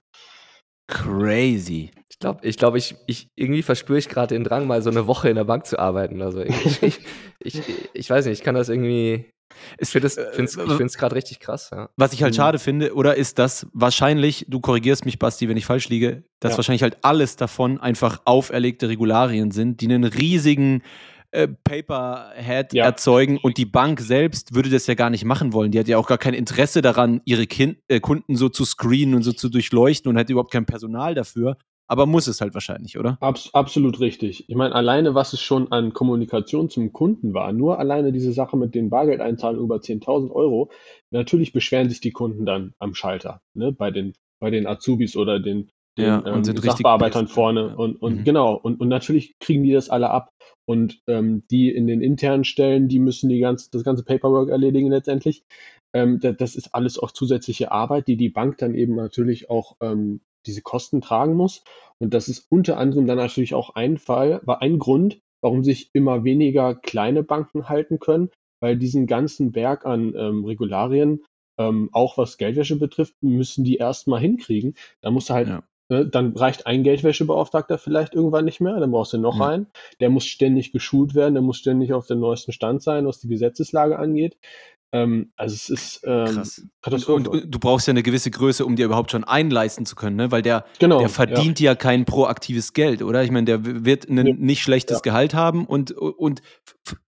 [0.94, 1.92] Crazy.
[2.10, 5.08] Ich glaube, ich, glaub, ich, ich irgendwie verspüre ich gerade den Drang, mal so eine
[5.08, 6.22] Woche in der Bank zu arbeiten.
[6.22, 7.00] Also ich, ich,
[7.40, 7.62] ich,
[7.94, 9.26] ich weiß nicht, ich kann das irgendwie.
[9.78, 11.70] Ich finde es find's gerade richtig krass.
[11.72, 11.90] Ja.
[11.96, 12.38] Was ich halt Mhm.
[12.38, 16.54] schade finde, oder ist das wahrscheinlich, du korrigierst mich, Basti, wenn ich falsch liege, dass
[16.54, 16.58] Ja.
[16.58, 20.82] wahrscheinlich halt alles davon einfach auferlegte Regularien sind, die einen riesigen
[21.34, 22.86] äh, Paperhead Ja.
[22.86, 25.72] erzeugen und die Bank selbst würde das ja gar nicht machen wollen.
[25.72, 29.16] Die hat ja auch gar kein Interesse daran, ihre kind, äh, Kunden so zu screenen
[29.16, 31.58] und so zu durchleuchten und hat überhaupt kein Personal dafür.
[31.88, 33.18] Aber muss es halt wahrscheinlich, oder?
[33.20, 34.50] Abs absolut richtig.
[34.50, 38.56] Ich meine, alleine, was es schon an Kommunikation zum Kunden war, nur alleine diese Sache
[38.56, 40.72] mit den Bargeldeinzahlungen über 10.000 Euro,
[41.12, 45.40] natürlich beschweren sich die Kunden dann am Schalter, ne, bei den, bei den Azubis oder
[45.40, 47.76] den, den Ja, und ähm, Sachbearbeitern vorne.
[47.76, 48.24] Und, und Mhm.
[48.24, 50.30] genau, und, und natürlich kriegen die das alle ab.
[50.66, 54.90] Und ähm, die in den internen Stellen, die müssen die ganz, das ganze Paperwork erledigen
[54.90, 55.44] letztendlich.
[55.94, 59.76] Ähm, da, das ist alles auch zusätzliche Arbeit, die die Bank dann eben natürlich auch
[59.82, 61.64] ähm, diese Kosten tragen muss.
[62.00, 65.90] Und das ist unter anderem dann natürlich auch ein Fall, war ein Grund, warum sich
[65.94, 68.30] immer weniger kleine Banken halten können,
[68.62, 71.24] weil diesen ganzen Berg an ähm, Regularien,
[71.60, 74.76] ähm, auch was Geldwäsche betrifft, müssen die erstmal hinkriegen.
[75.02, 75.64] Da musst du halt, Ja.
[75.94, 79.48] Ne, dann reicht ein Geldwäschebeauftragter vielleicht irgendwann nicht mehr, dann brauchst du noch Ja.
[79.50, 79.68] einen.
[80.00, 83.28] Der muss ständig geschult werden, der muss ständig auf dem neuesten Stand sein, was die
[83.28, 84.38] Gesetzeslage angeht.
[84.92, 86.60] Ähm, also es ist ähm, Krass.
[86.60, 87.16] Und, Katastrophe.
[87.16, 90.18] und, und du brauchst ja eine gewisse Größe, um dir überhaupt schon einleisten zu können,
[90.18, 90.32] ne?
[90.32, 91.00] Weil der, genau.
[91.00, 91.74] der verdient ja.
[91.74, 93.24] kein proaktives Geld, oder?
[93.24, 94.34] Ich meine, der wird ein Nee.
[94.38, 95.02] nicht schlechtes Ja.
[95.02, 96.42] Gehalt haben und, und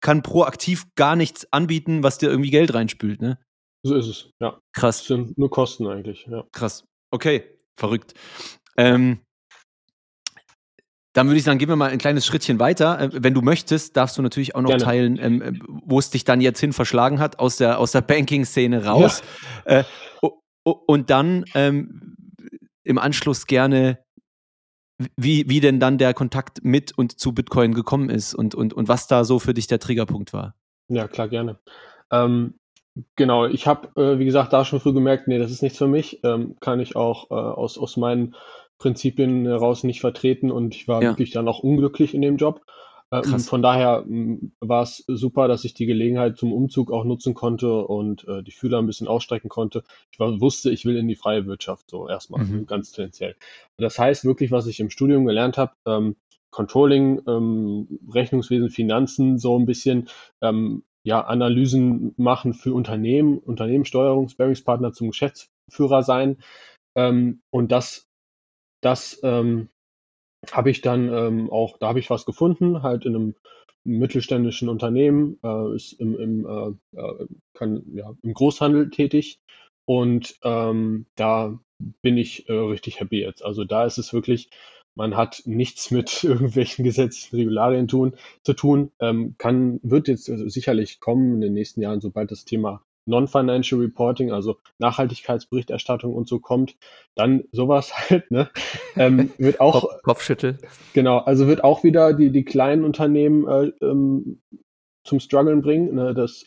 [0.01, 3.39] kann proaktiv gar nichts anbieten, was dir irgendwie Geld reinspült, ne?
[3.39, 3.91] Ja.
[3.91, 4.59] So ist es, ja.
[4.73, 6.43] Krass, sind nur Kosten eigentlich, ja.
[6.51, 6.85] krass.
[7.13, 7.45] Okay,
[7.77, 8.15] verrückt.
[8.79, 9.19] Ähm,
[11.15, 13.01] dann würde ich sagen, gehen wir mal ein kleines Schrittchen weiter.
[13.01, 14.85] Äh, wenn du möchtest, darfst du natürlich auch noch Gerne.
[14.85, 18.03] teilen, ähm, äh, wo es dich dann jetzt hin verschlagen hat, aus der, aus der
[18.03, 19.23] Banking-Szene raus.
[19.65, 19.83] Äh,
[20.23, 22.17] o- o- und dann ähm,
[22.85, 23.99] im Anschluss gerne,
[25.17, 28.87] wie, wie denn dann der Kontakt mit und zu Bitcoin gekommen ist und, und, und
[28.89, 30.55] was da so für dich der Triggerpunkt war.
[30.89, 31.59] Ja, klar, gerne.
[32.13, 32.55] Ähm,
[33.17, 35.89] genau, ich habe, äh, wie gesagt, da schon früh gemerkt, nee, das ist nichts für
[35.89, 36.21] mich.
[36.23, 38.37] Ähm, kann ich auch äh, aus, aus meinen
[38.79, 41.11] Prinzipien heraus nicht vertreten und ich war Ja.
[41.11, 42.63] wirklich dann auch unglücklich in dem Job.
[43.11, 47.33] Ähm, von daher m, war es super, dass ich die Gelegenheit zum Umzug auch nutzen
[47.35, 49.83] konnte und äh, die Fühler ein bisschen ausstrecken konnte.
[50.13, 52.67] Ich war, wusste, ich will in die freie Wirtschaft, so erstmal, Mhm.
[52.67, 53.35] ganz tendenziell.
[53.79, 56.17] Das heißt wirklich, was ich im Studium gelernt habe, ähm,
[56.51, 60.09] Controlling, ähm, Rechnungswesen, Finanzen, so ein bisschen
[60.43, 66.37] ähm, ja, Analysen machen für Unternehmen, Unternehmenssteuerung, Sparringspartner zum Geschäftsführer sein.
[66.97, 68.08] Ähm, und das,
[68.81, 69.69] das ähm,
[70.51, 73.35] habe ich dann ähm, auch, da habe ich was gefunden, halt in einem
[73.85, 79.41] mittelständischen Unternehmen, äh, ist im, im, äh, äh, kann, ja, im Großhandel tätig.
[79.87, 81.59] Und ähm, da
[82.03, 83.45] bin ich äh, richtig happy jetzt.
[83.45, 84.51] Also da ist es wirklich,
[84.95, 88.15] man hat nichts mit irgendwelchen gesetzlichen Regularien tun,
[88.45, 88.93] zu tun.
[89.01, 93.81] Ähm, kann, wird jetzt also sicherlich kommen in den nächsten Jahren, sobald das Thema Non-Financial
[93.81, 96.77] Reporting, also Nachhaltigkeitsberichterstattung und so kommt,
[97.15, 98.51] dann sowas halt, ne?
[98.97, 100.59] Ähm, wird auch, Kopf, Kopfschüttel.
[100.93, 104.41] Genau, also wird auch wieder die, die kleinen Unternehmen äh, ähm,
[105.05, 105.95] zum Struggeln bringen.
[105.95, 106.15] Ne?
[106.15, 106.45] Das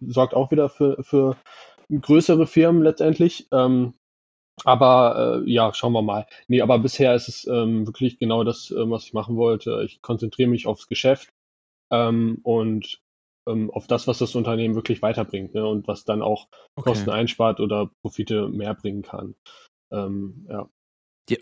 [0.00, 1.36] sorgt auch wieder für, für
[1.90, 3.48] größere Firmen letztendlich.
[3.52, 3.94] Ähm,
[4.64, 6.26] aber äh, ja, schauen wir mal.
[6.48, 9.82] Nee, aber bisher ist es ähm, wirklich genau das, ähm, was ich machen wollte.
[9.84, 11.32] Ich konzentriere mich aufs Geschäft
[11.90, 13.00] ähm, und
[13.48, 15.66] ähm, auf das, was das Unternehmen wirklich weiterbringt ne?
[15.66, 19.34] und was dann auch Kosten einspart oder Profite mehr bringen kann.
[19.90, 20.68] Ähm, ja.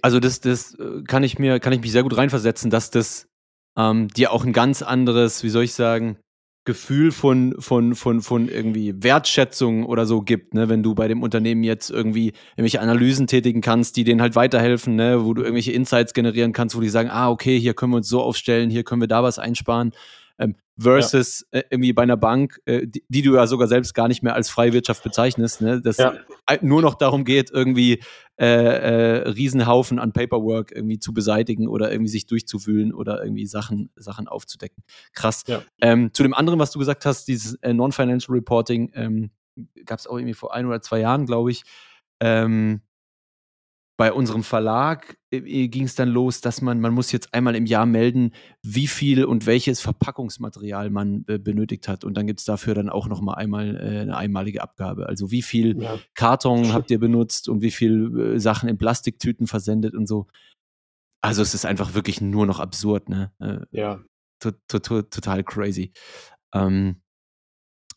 [0.02, 3.28] Also das, das äh, kann ich mir, kann ich mich sehr gut reinversetzen, dass das
[3.76, 6.18] ähm, dir auch ein ganz anderes, wie soll ich sagen,
[6.66, 10.68] Gefühl von, von, von, von irgendwie Wertschätzung oder so gibt, ne?
[10.68, 14.96] wenn du bei dem Unternehmen jetzt irgendwie irgendwelche Analysen tätigen kannst, die denen halt weiterhelfen,
[14.96, 15.24] ne?
[15.24, 18.08] wo du irgendwelche Insights generieren kannst, wo die sagen, ah, okay, hier können wir uns
[18.08, 19.92] so aufstellen, hier können wir da was einsparen.
[20.38, 24.08] Ähm, versus äh, irgendwie bei einer Bank, äh, die, die du ja sogar selbst gar
[24.08, 25.80] nicht mehr als Freiwirtschaft bezeichnest, ne?
[25.80, 26.14] dass Ja.
[26.46, 28.02] äh, nur noch darum geht, irgendwie
[28.38, 33.90] äh, äh, Riesenhaufen an Paperwork irgendwie zu beseitigen oder irgendwie sich durchzuwühlen oder irgendwie Sachen,
[33.96, 34.84] Sachen aufzudecken.
[35.14, 35.44] Krass.
[35.46, 35.62] Ja.
[35.80, 39.30] Ähm, zu dem anderen, was du gesagt hast, dieses äh, Non-Financial Reporting, ähm,
[39.86, 41.62] gab es auch irgendwie vor ein oder zwei Jahren, glaube ich.
[42.20, 42.82] Ähm,
[43.98, 47.64] bei unserem Verlag äh, ging es dann los, dass man, man muss jetzt einmal im
[47.64, 48.32] Jahr melden,
[48.62, 52.04] wie viel und welches Verpackungsmaterial man äh, benötigt hat.
[52.04, 55.06] Und dann gibt es dafür dann auch noch mal einmal äh, eine einmalige Abgabe.
[55.08, 55.98] Also wie viel Ja.
[56.14, 60.26] Karton habt ihr benutzt und wie viel äh, Sachen in Plastiktüten versendet und so.
[61.22, 63.32] Also es ist einfach wirklich nur noch absurd, ne?
[63.40, 64.00] Äh, ja.
[64.40, 65.92] to to to total crazy.
[66.54, 67.00] Ähm,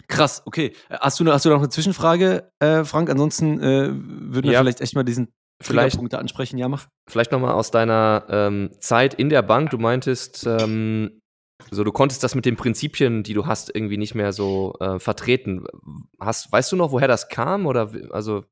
[0.07, 0.73] krass, okay.
[0.87, 3.09] Äh, Hast du, noch- hast du noch eine Zwischenfrage, äh, Frank?
[3.09, 5.27] Ansonsten äh, würden wir Ja, vielleicht echt mal diesen
[5.61, 6.57] vielleicht- Triggerpunkte ansprechen.
[6.57, 6.87] Ja, mach.
[7.09, 9.69] Vielleicht nochmal aus deiner ähm, Zeit in der Bank.
[9.71, 11.19] Du meintest, ähm,
[11.71, 14.99] so du konntest das mit den Prinzipien, die du hast, irgendwie nicht mehr so äh,
[14.99, 15.65] vertreten.
[16.19, 17.65] Hast, weißt du noch, woher das kam?
[17.65, 18.43] Oder also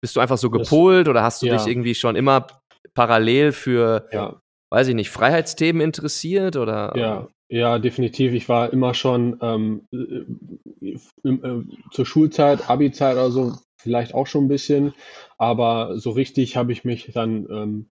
[0.00, 1.56] bist du einfach so Das- gepolt oder hast du ja.
[1.56, 2.46] dich irgendwie schon immer
[2.94, 6.56] parallel für, Ja, weiß ich nicht, Freiheitsthemen interessiert?
[6.56, 8.32] Oder ja, ja, definitiv.
[8.32, 14.26] Ich war immer schon ähm, äh, im, äh, zur Schulzeit, Abi-Zeit oder so, vielleicht auch
[14.26, 14.94] schon ein bisschen,
[15.38, 17.90] aber so richtig habe ich mich dann ähm,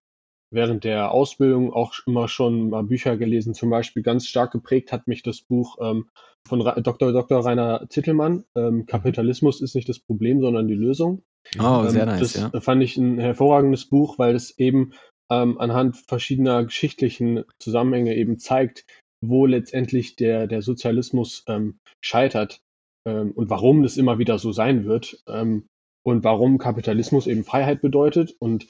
[0.50, 3.54] während der Ausbildung auch immer schon mal Bücher gelesen.
[3.54, 6.08] Zum Beispiel ganz stark geprägt hat mich das Buch ähm,
[6.46, 7.12] von Ra Dr.
[7.12, 7.44] Dr.
[7.44, 11.22] Rainer Zittelmann, ähm, Kapitalismus ist nicht das Problem, sondern die Lösung.
[11.58, 12.60] Oh, Ähm, sehr nice, das ja.
[12.60, 14.92] fand ich ein hervorragendes Buch, weil es eben
[15.30, 18.86] ähm, anhand verschiedener geschichtlichen Zusammenhänge eben zeigt,
[19.20, 22.60] wo letztendlich der, der Sozialismus ähm, scheitert
[23.06, 25.66] ähm, und warum das immer wieder so sein wird ähm,
[26.08, 28.34] und warum Kapitalismus eben Freiheit bedeutet.
[28.38, 28.66] Und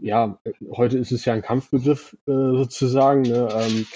[0.00, 0.38] ja,
[0.70, 3.22] heute ist es ja ein Kampfbegriff äh, sozusagen.
[3.22, 3.48] Ne?
[3.52, 3.86] Ähm,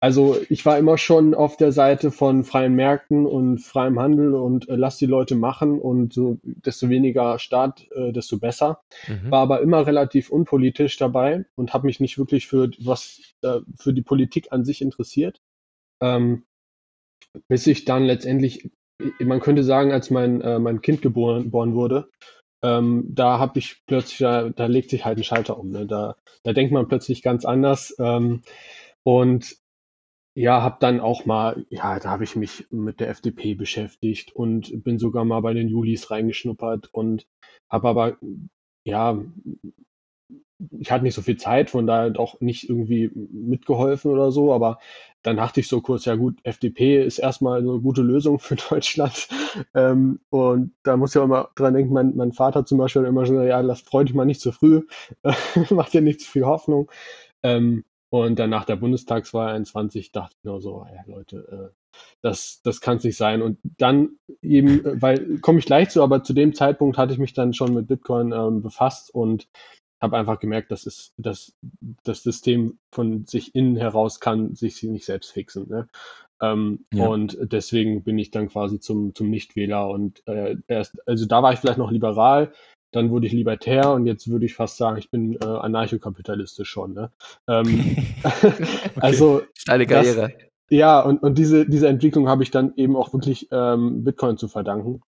[0.00, 4.68] also ich war immer schon auf der Seite von freien Märkten und freiem Handel und
[4.68, 8.80] äh, lass die Leute machen und so desto weniger Staat, äh, desto besser.
[9.08, 9.30] Mhm.
[9.32, 13.92] War aber immer relativ unpolitisch dabei und habe mich nicht wirklich für was äh, für
[13.92, 15.40] die Politik an sich interessiert.
[16.00, 16.44] Ähm,
[17.48, 18.70] bis ich dann letztendlich,
[19.20, 22.10] man könnte sagen, als mein, äh, mein Kind geboren, geboren wurde,
[22.62, 25.70] ähm, da habe ich plötzlich, da, da legt sich halt ein Schalter um.
[25.70, 25.86] Ne?
[25.86, 27.94] Da, da denkt man plötzlich ganz anders.
[27.98, 28.42] Ähm,
[29.04, 29.56] und
[30.34, 34.84] ja, habe dann auch mal, ja, da habe ich mich mit der FDP beschäftigt und
[34.84, 37.26] bin sogar mal bei den Julis reingeschnuppert und
[37.70, 38.16] habe aber,
[38.84, 39.20] ja,
[40.78, 44.78] ich hatte nicht so viel Zeit, von daher auch nicht irgendwie mitgeholfen oder so, aber
[45.22, 49.28] dann dachte ich so kurz, ja gut, FDP ist erstmal eine gute Lösung für Deutschland.
[49.74, 53.08] Ähm, und da muss ich auch immer dran denken, mein, mein Vater zum Beispiel hat
[53.08, 54.82] immer schon, ja, lass freu dich mal nicht zu früh,
[55.70, 56.90] macht dir nicht zu viel Hoffnung.
[57.42, 62.60] Ähm, und dann nach der Bundestagswahl 21 dachte ich nur so, ja Leute, äh, das,
[62.62, 63.42] das kann es nicht sein.
[63.42, 67.18] Und dann eben, äh, weil, komme ich gleich zu, aber zu dem Zeitpunkt hatte ich
[67.18, 69.48] mich dann schon mit Bitcoin ähm, befasst und
[70.00, 71.56] habe einfach gemerkt, dass es, dass
[72.04, 75.68] das System von sich innen heraus kann sich nicht selbst fixen.
[75.68, 75.88] Ne?
[76.40, 77.08] Ähm, Ja.
[77.08, 81.52] Und deswegen bin ich dann quasi zum, zum Nichtwähler und äh, erst, also da war
[81.52, 82.52] ich vielleicht noch liberal,
[82.92, 86.94] dann wurde ich libertär und jetzt würde ich fast sagen, ich bin äh, anarchokapitalistisch schon.
[86.94, 87.12] Ne?
[87.48, 87.92] Ähm,
[89.00, 90.34] Also Steile das, Karriere.
[90.70, 94.48] ja, und, und diese, diese Entwicklung habe ich dann eben auch wirklich ähm, Bitcoin zu
[94.48, 95.02] verdanken,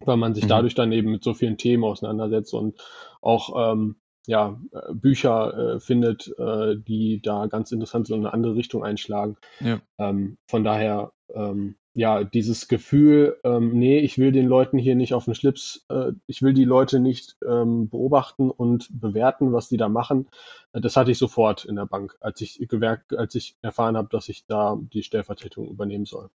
[0.00, 0.48] weil man sich Mhm.
[0.48, 2.80] dadurch dann eben mit so vielen Themen auseinandersetzt und
[3.22, 8.32] auch ähm, ja, äh, Bücher äh, findet, äh, die da ganz interessant so in eine
[8.32, 9.36] andere Richtung einschlagen.
[9.60, 9.80] Ja.
[9.98, 15.14] Ähm, von daher, ähm, ja, dieses Gefühl, ähm, nee, ich will den Leuten hier nicht
[15.14, 19.76] auf den Schlips, äh, ich will die Leute nicht ähm, beobachten und bewerten, was die
[19.76, 20.28] da machen.
[20.72, 24.08] Äh, Das hatte ich sofort in der Bank, als ich gewerkt, als ich erfahren habe,
[24.10, 26.30] dass ich da die Stellvertretung übernehmen soll.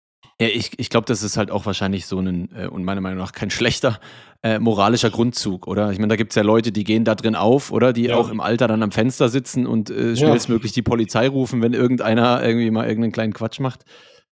[0.41, 3.19] Ja, ich, ich glaube, das ist halt auch wahrscheinlich so ein, äh, und meiner Meinung
[3.19, 4.01] nach kein schlechter
[4.43, 5.91] äh, moralischer Grundzug, oder?
[5.93, 7.93] Ich meine, da gibt es ja Leute, die gehen da drin auf, oder?
[7.93, 8.17] Die Ja.
[8.17, 12.43] auch im Alter dann am Fenster sitzen und äh, schnellstmöglich die Polizei rufen, wenn irgendeiner
[12.45, 13.85] irgendwie mal irgendeinen kleinen Quatsch macht.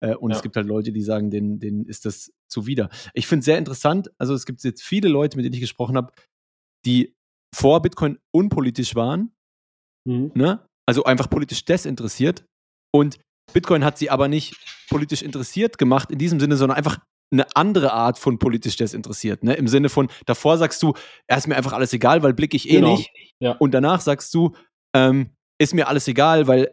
[0.01, 0.37] Äh, und Ja.
[0.37, 2.89] es gibt halt Leute, die sagen, denen, denen ist das zuwider.
[3.15, 5.97] Ich finde es sehr interessant, also es gibt jetzt viele Leute, mit denen ich gesprochen
[5.97, 6.13] habe,
[6.85, 7.15] die
[7.55, 9.33] vor Bitcoin unpolitisch waren,
[10.07, 10.31] Mhm.
[10.35, 10.61] ne?
[10.87, 12.45] Also einfach politisch desinteressiert.
[12.95, 13.19] Und
[13.53, 14.57] Bitcoin hat sie aber nicht
[14.89, 16.99] politisch interessiert gemacht in diesem Sinne, sondern einfach
[17.33, 19.43] eine andere Art von politisch desinteressiert.
[19.43, 19.55] Ne?
[19.55, 20.95] Im Sinne von, davor sagst du,
[21.27, 22.97] er ist mir einfach alles egal, weil blicke ich eh Genau.
[22.97, 23.11] nicht.
[23.41, 23.53] Ja.
[23.53, 24.53] Und danach sagst du,
[24.95, 26.71] ähm, ist mir alles egal, weil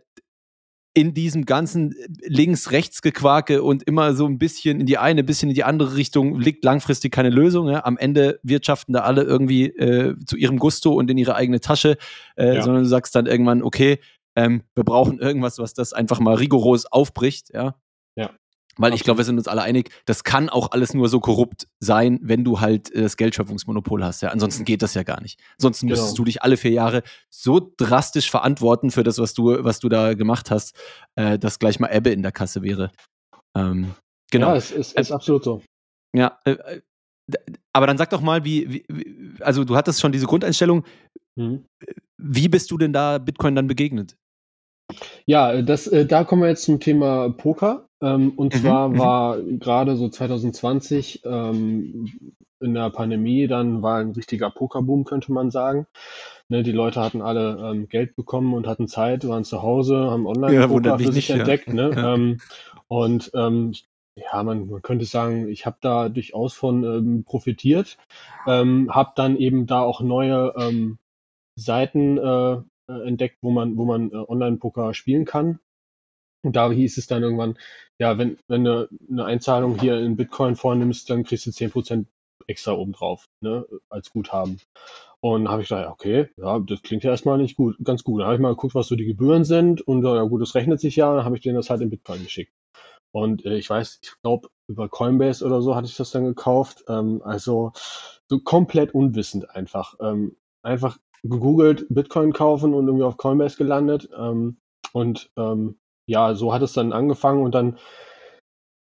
[0.95, 5.55] in diesem ganzen Links-Rechts-Gequake und immer so ein bisschen in die eine, ein bisschen in
[5.55, 7.67] die andere Richtung liegt langfristig keine Lösung.
[7.69, 7.83] Ja?
[7.85, 11.97] Am Ende wirtschaften da alle irgendwie äh, zu ihrem Gusto und in ihre eigene Tasche,
[12.35, 12.61] äh, Ja.
[12.61, 13.97] sondern du sagst dann irgendwann, okay,
[14.35, 17.53] ähm, wir brauchen irgendwas, was das einfach mal rigoros aufbricht.
[17.53, 17.75] Ja.
[18.15, 18.31] Ja.
[18.77, 19.03] Weil ich Absolut.
[19.05, 22.43] glaube, wir sind uns alle einig, das kann auch alles nur so korrupt sein, wenn
[22.43, 24.21] du halt äh, das Geldschöpfungsmonopol hast.
[24.21, 24.29] Ja?
[24.29, 25.39] Ansonsten geht das ja gar nicht.
[25.59, 25.99] Ansonsten Genau.
[25.99, 29.89] müsstest du dich alle vier Jahre so drastisch verantworten für das, was du, was du
[29.89, 30.75] da gemacht hast,
[31.15, 32.91] äh, dass gleich mal Ebbe in der Kasse wäre.
[33.55, 33.93] Ähm,
[34.31, 34.49] genau.
[34.49, 35.61] Ja, es ist, ist absolut so.
[36.15, 36.81] Ja, äh, äh,
[37.73, 40.83] aber dann sag doch mal, wie, wie, wie, also du hattest schon diese Grundeinstellung,
[41.35, 41.65] Mhm.
[42.17, 44.15] wie bist du denn da Bitcoin dann begegnet?
[45.25, 47.87] Ja, das, äh, da kommen wir jetzt zum Thema Poker.
[48.01, 48.99] Ähm, und Mhm, zwar mhm.
[48.99, 52.09] war gerade so 2020 ähm,
[52.59, 55.85] in der Pandemie dann war ein richtiger Pokerboom, könnte man sagen.
[56.49, 60.25] Ne, die Leute hatten alle ähm, Geld bekommen und hatten Zeit, waren zu Hause, haben
[60.25, 61.35] Ja, Online-Poker mich für sich nicht, ja.
[61.37, 61.73] entdeckt.
[61.73, 61.91] Ne?
[61.95, 62.13] Ja.
[62.15, 62.39] Ähm,
[62.87, 63.73] und ähm,
[64.15, 67.97] ja, man, man könnte sagen, ich habe da durchaus von ähm, profitiert,
[68.45, 70.53] habe dann eben da auch neue
[71.55, 72.57] Seiten äh,
[73.01, 75.59] äh, entdeckt, wo man, wo man äh, Online-Poker spielen kann.
[76.43, 77.57] Und da hieß es dann irgendwann,
[77.99, 82.05] ja, wenn, wenn du eine Einzahlung hier in Bitcoin vornimmst, dann kriegst du 10%
[82.47, 84.59] extra obendrauf, ne, als Guthaben.
[85.21, 88.19] Und habe ich gedacht, okay, ja, das klingt ja erstmal nicht gut, ganz gut.
[88.19, 90.81] Dann habe ich mal geguckt, was so die Gebühren sind und ja gut, das rechnet
[90.81, 92.51] sich ja, dann habe ich denen das halt in Bitcoin geschickt.
[93.13, 96.83] Und äh, ich weiß, ich glaube, über Coinbase oder so hatte ich das dann gekauft.
[96.89, 97.71] Ähm, also
[98.27, 99.95] so komplett unwissend einfach.
[100.01, 104.09] Ähm, einfach gegoogelt, Bitcoin kaufen und irgendwie auf Coinbase gelandet.
[104.17, 104.57] Ähm,
[104.91, 107.77] und ähm, ja, so hat es dann angefangen und dann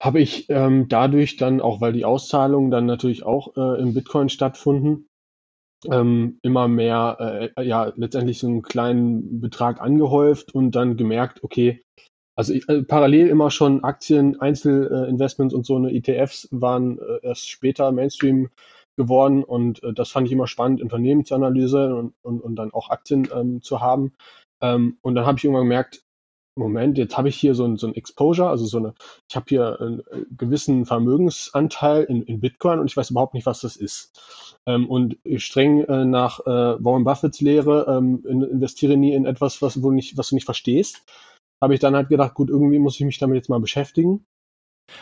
[0.02, 4.28] habe ich ähm, dadurch dann, auch weil die Auszahlungen dann natürlich auch äh, in Bitcoin
[4.28, 5.08] stattfunden,
[5.90, 11.82] ähm, immer mehr, äh, ja, letztendlich so einen kleinen Betrag angehäuft und dann gemerkt, okay,
[12.36, 17.50] also ich, äh, parallel immer schon Aktien, Einzelinvestments und so eine ETFs waren äh, erst
[17.50, 18.50] später Mainstream
[18.96, 23.28] geworden und äh, das fand ich immer spannend, Unternehmensanalyse und, und, und dann auch Aktien
[23.34, 24.14] ähm, zu haben.
[24.62, 26.04] Ähm, und dann habe ich irgendwann gemerkt,
[26.56, 28.94] Moment, jetzt habe ich hier so ein, so ein Exposure, also so eine,
[29.28, 33.48] ich habe hier einen äh, gewissen Vermögensanteil in, in Bitcoin und ich weiß überhaupt nicht,
[33.48, 34.22] was das ist.
[34.68, 39.64] Ähm, und streng äh, nach äh, Warren Buffetts Lehre, ähm, in, investiere nie in etwas,
[39.64, 41.02] was, wo nicht, was du nicht verstehst.
[41.62, 44.24] Habe ich dann halt gedacht, gut, irgendwie muss ich mich damit jetzt mal beschäftigen.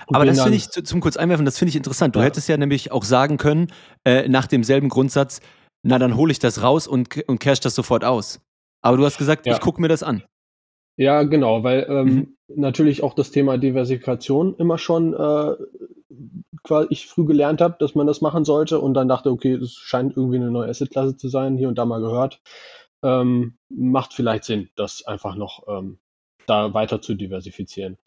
[0.07, 2.15] Und Aber das finde ich zu- zum kurz einwerfen, das finde ich interessant.
[2.15, 2.25] Du Ja.
[2.25, 3.67] hättest ja nämlich auch sagen können,
[4.05, 5.41] äh, nach demselben Grundsatz,
[5.83, 8.39] na dann hole ich das raus und, und cash das sofort aus.
[8.81, 9.53] Aber du hast gesagt, Ja.
[9.53, 10.23] ich gucke mir das an.
[10.97, 12.37] Ja, genau, weil ähm, Mhm.
[12.47, 15.55] natürlich auch das Thema Diversifikation immer schon äh,
[16.63, 19.71] quasi ich früh gelernt habe, dass man das machen sollte und dann dachte, okay, das
[19.73, 22.39] scheint irgendwie eine neue Assetklasse zu sein, hier und da mal gehört.
[23.03, 25.97] Ähm, macht vielleicht Sinn, das einfach noch ähm,
[26.45, 27.97] da weiter zu diversifizieren.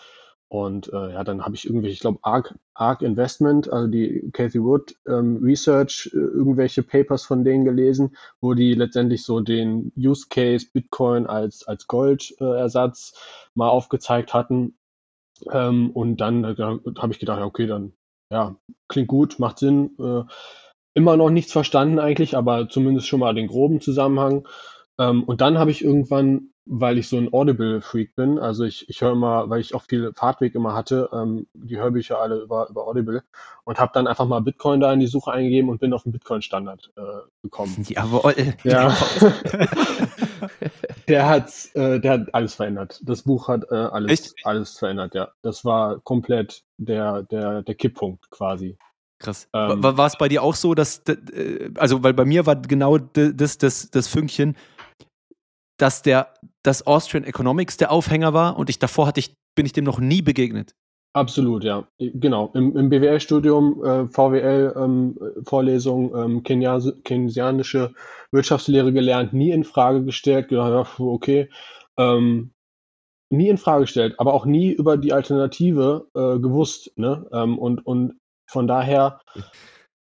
[0.55, 4.63] Und äh, ja, dann habe ich irgendwelche, ich glaube, ARK, ARK Investment, also die Cathy
[4.63, 10.27] Wood ähm, Research, äh, irgendwelche Papers von denen gelesen, wo die letztendlich so den Use
[10.31, 13.15] Case Bitcoin als, als Goldersatz
[13.57, 14.79] mal aufgezeigt hatten.
[15.51, 17.93] Ähm, und dann äh, habe ich gedacht, okay, dann
[18.31, 18.55] ja,
[18.87, 19.97] klingt gut, macht Sinn.
[19.99, 20.23] Äh,
[20.95, 24.47] immer noch nichts verstanden eigentlich, aber zumindest schon mal den groben Zusammenhang.
[24.99, 29.01] Ähm, und dann habe ich irgendwann, weil ich so ein Audible-Freak bin, also ich, ich
[29.03, 32.87] höre immer, weil ich auch viel Fahrtweg immer hatte, ähm, die Hörbücher alle über, über
[32.87, 33.23] Audible
[33.65, 36.13] und habe dann einfach mal Bitcoin da in die Suche eingegeben und bin auf den
[36.13, 37.03] Bitcoin-Standard äh,
[37.43, 37.77] gekommen.
[37.89, 38.35] Jawohl.
[38.63, 38.97] Ja.
[41.09, 43.01] der hat, äh, der hat alles verändert.
[43.05, 44.35] Das Buch hat äh, alles, Echt?
[44.45, 45.29] alles verändert, ja.
[45.43, 48.77] Das war komplett der, der, der Kipppunkt quasi.
[49.19, 49.49] Krass.
[49.53, 51.03] Ähm, Wa- War es bei dir auch so, dass,
[51.77, 54.57] also, weil bei mir war genau das, das, das Fünkchen,
[55.77, 59.73] dass der, das Austrian Economics der Aufhänger war und ich davor hatte ich, bin ich
[59.73, 60.75] dem noch nie begegnet.
[61.15, 61.87] Absolut, ja.
[61.99, 62.51] Genau.
[62.55, 67.95] Im, im BWL-Studium, äh, VWL-Vorlesung, ähm, Kenias keynesianische
[68.33, 71.49] Wirtschaftslehre gelernt, nie in Frage gestellt, gedacht, okay.
[71.97, 72.51] Ähm,
[73.31, 76.91] nie in Frage gestellt, aber auch nie über die Alternative äh, gewusst.
[76.97, 77.25] Ne?
[77.33, 78.19] Ähm, und, und
[78.49, 79.21] von daher,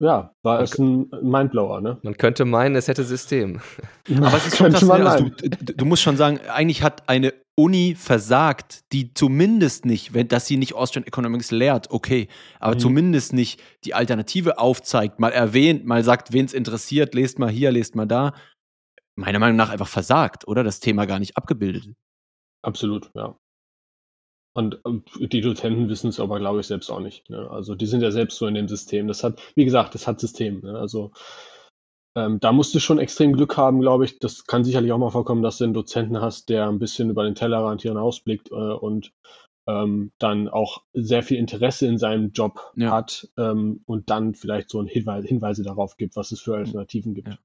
[0.04, 1.82] ja, war es ein Mindblower.
[1.82, 1.97] Ne?
[2.04, 3.62] Man könnte meinen, es hätte System.
[4.18, 7.95] Aber es ist schon krass, also du, du musst schon sagen, eigentlich hat eine Uni
[7.95, 12.28] versagt, die zumindest nicht, wenn dass sie nicht Austrian Economics lehrt, okay,
[12.60, 12.80] aber Mhm.
[12.80, 17.72] zumindest nicht die Alternative aufzeigt, mal erwähnt, mal sagt, wen es interessiert, lest mal hier,
[17.72, 18.34] lest mal da.
[19.16, 20.64] Meiner Meinung nach einfach versagt, oder?
[20.64, 21.88] Das Thema gar nicht abgebildet.
[22.64, 23.36] Absolut, ja.
[24.56, 27.30] Und ähm, die Dozenten wissen es aber, glaube ich, selbst auch nicht.
[27.30, 27.49] Ne?
[27.49, 29.08] Also die sind ja selbst so in dem System.
[29.08, 30.62] Das hat, wie gesagt, das hat System.
[30.62, 30.78] Ne?
[30.78, 31.12] Also
[32.16, 34.20] ähm, da musst du schon extrem Glück haben, glaube ich.
[34.20, 37.24] Das kann sicherlich auch mal vorkommen, dass du einen Dozenten hast, der ein bisschen über
[37.24, 39.12] den Tellerrand hier hinausblickt äh, und
[39.68, 42.91] ähm, dann auch sehr viel Interesse in seinem Job Ja.
[42.91, 47.16] hat ähm, und dann vielleicht so ein Hinweis, Hinweise darauf gibt, was es für Alternativen
[47.16, 47.30] gibt.
[47.30, 47.38] Ja.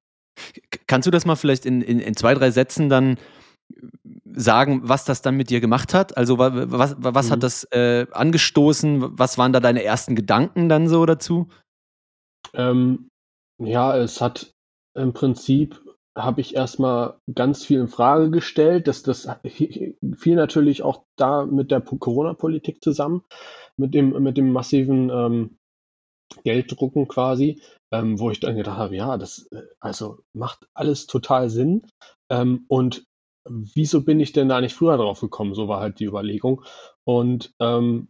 [0.87, 3.19] Kannst du das mal vielleicht in, in, in zwei, drei Sätzen dann
[4.35, 6.17] sagen, was das dann mit dir gemacht hat?
[6.17, 7.33] Also wa- was, was Mhm.
[7.33, 9.19] hat das äh, angestoßen?
[9.19, 11.49] Was waren da deine ersten Gedanken dann so dazu?
[12.55, 13.09] Ähm,
[13.59, 14.53] ja, es hat
[14.95, 15.81] im Prinzip
[16.17, 19.97] habe ich erstmal ganz viel in Frage gestellt, dass das fiel
[20.37, 23.23] natürlich auch da mit der Po- Corona-Politik zusammen,
[23.77, 25.59] mit dem, mit dem massiven ähm,
[26.45, 27.63] Gelddrucken quasi,
[27.93, 31.87] ähm, wo ich dann gedacht habe, ja, das äh, also macht alles total Sinn.
[32.31, 33.05] Ähm, und
[33.49, 35.55] wieso bin ich denn da nicht früher drauf gekommen?
[35.55, 36.63] So war halt die Überlegung.
[37.05, 38.09] Und ähm,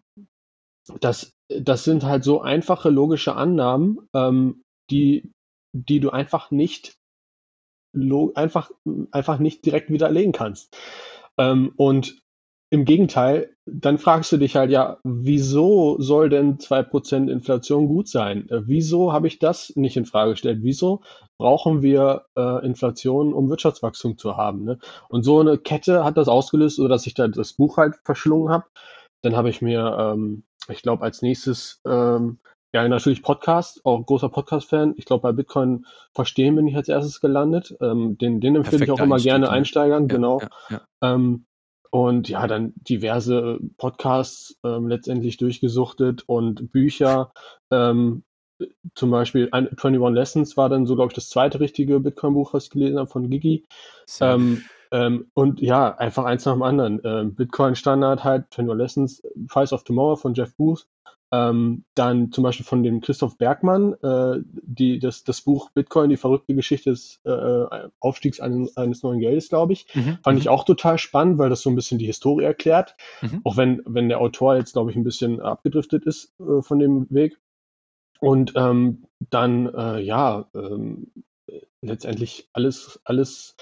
[1.01, 5.32] das, das sind halt so einfache logische Annahmen, ähm, die,
[5.72, 6.97] die du einfach nicht
[8.34, 8.70] einfach,
[9.11, 10.76] einfach nicht direkt widerlegen kannst.
[11.39, 12.20] Ähm, und
[12.71, 18.49] im Gegenteil, dann fragst du dich halt ja, wieso soll denn 2% Inflation gut sein?
[18.51, 20.59] Äh, wieso habe ich das nicht in Frage gestellt?
[20.62, 21.01] Wieso
[21.39, 24.64] brauchen wir äh, Inflation, um Wirtschaftswachstum zu haben?
[24.64, 24.79] Ne?
[25.09, 28.66] Und so eine Kette hat das ausgelöst, sodass ich da das Buch halt verschlungen habe.
[29.23, 32.39] Dann habe ich mir, ähm, ich glaube, als nächstes, ähm,
[32.75, 34.95] ja, natürlich Podcast, auch großer Podcast-Fan.
[34.99, 37.75] Ich glaube, bei Bitcoin verstehen bin ich als erstes gelandet.
[37.81, 39.53] Ähm, den, den empfehle ich auch immer gerne ja.
[39.53, 40.41] Einsteigern, genau.
[40.41, 41.14] Ja, ja.
[41.14, 41.47] Ähm,
[41.91, 47.32] und ja, dann diverse Podcasts ähm, letztendlich durchgesuchtet und Bücher.
[47.70, 48.24] Ähm,
[48.95, 52.64] zum Beispiel ein, 21 Lessons war dann so, glaube ich, das zweite richtige Bitcoin-Buch, was
[52.64, 53.66] ich gelesen habe von Gigi.
[54.20, 57.01] Ähm, ähm, und ja, einfach eins nach dem anderen.
[57.05, 60.86] Ähm, Bitcoin-Standard halt, 21 Lessons, Price of Tomorrow von Jeff Booth.
[61.31, 66.16] Ähm, dann zum Beispiel von dem Christoph Bergmann, äh, die, das, das Buch Bitcoin, die
[66.16, 69.87] verrückte Geschichte des äh, Aufstiegs eines, eines neuen Geldes, glaube ich.
[69.95, 72.97] Mhm, Fand ich auch total spannend, weil das so ein bisschen die Historie erklärt.
[73.20, 73.43] Mhm.
[73.45, 77.07] Auch wenn, wenn der Autor jetzt, glaube ich, ein bisschen abgedriftet ist äh, von dem
[77.11, 77.39] Weg.
[78.20, 81.12] Und ähm, dann, äh, ja, ähm,
[81.83, 83.57] letztendlich alles, alles,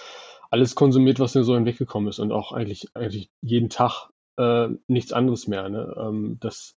[0.50, 3.70] alles konsumiert, was mir so in den Weg gekommen ist und auch eigentlich, eigentlich jeden
[3.70, 5.68] Tag äh, nichts anderes mehr.
[5.68, 5.94] Ne?
[5.98, 6.76] Ähm, das,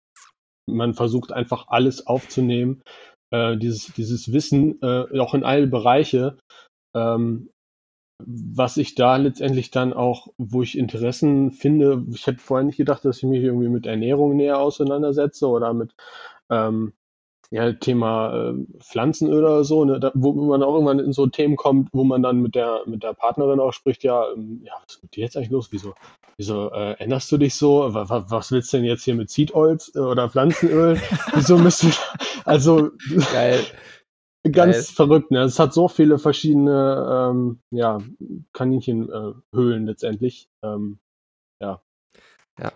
[0.67, 2.81] man versucht einfach alles aufzunehmen,
[3.31, 6.37] äh, dieses, dieses Wissen, äh, auch in alle Bereiche,
[6.95, 7.49] ähm,
[8.19, 13.05] was ich da letztendlich dann auch, wo ich Interessen finde, ich hätte vorher nicht gedacht,
[13.05, 15.93] dass ich mich irgendwie mit Ernährung näher auseinandersetze oder mit,
[16.49, 16.93] ähm,
[17.51, 21.55] ja, Thema äh, Pflanzenöl oder so, ne, da, wo man auch irgendwann in so Themen
[21.55, 24.95] kommt, wo man dann mit der, mit der Partnerin auch spricht, ja, ähm, ja, was
[24.97, 25.71] ist mit dir jetzt eigentlich los?
[25.71, 25.93] Wieso,
[26.37, 27.93] wieso äh, änderst du dich so?
[27.93, 31.01] Was, was willst du denn jetzt hier mit Seed Oils äh, oder Pflanzenöl?
[31.33, 31.93] wieso müssen
[32.45, 32.91] also
[33.31, 33.65] Geil.
[34.51, 34.83] ganz Geil.
[34.83, 35.41] verrückt, ne?
[35.43, 37.99] Es hat so viele verschiedene ähm, ja,
[38.53, 40.49] Kaninchenhöhlen letztendlich.
[40.63, 40.99] Ähm,
[41.61, 41.81] Ja,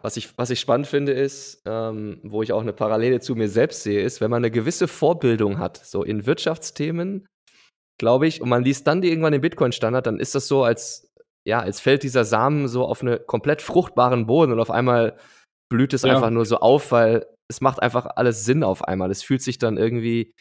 [0.01, 3.49] was ich, was ich spannend finde, ist, ähm, wo ich auch eine Parallele zu mir
[3.49, 7.27] selbst sehe, ist, wenn man eine gewisse Vorbildung hat, so in Wirtschaftsthemen,
[7.99, 11.11] glaube ich, und man liest dann die irgendwann den Bitcoin-Standard, dann ist das so, als,
[11.47, 15.17] ja, als fällt dieser Samen so auf einen komplett fruchtbaren Boden und auf einmal
[15.69, 16.13] blüht es Ja.
[16.13, 19.11] einfach nur so auf, weil es macht einfach alles Sinn auf einmal.
[19.11, 20.33] Es fühlt sich dann irgendwie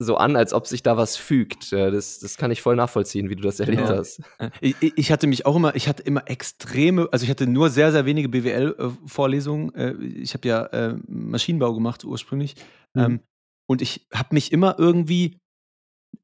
[0.00, 1.70] so an, als ob sich da was fügt.
[1.72, 3.98] Ja, das, das kann ich voll nachvollziehen, wie du das erlebt Genau.
[3.98, 4.20] hast.
[4.60, 7.68] Ich, ich- ich hatte mich auch immer, ich hatte immer extreme, also ich hatte nur
[7.70, 9.74] sehr, sehr wenige BWL-Vorlesungen.
[9.74, 12.54] Äh, ich habe ja äh, Maschinenbau gemacht ursprünglich.
[12.94, 13.02] Mhm.
[13.02, 13.20] Ähm,
[13.68, 15.38] und ich habe mich immer irgendwie,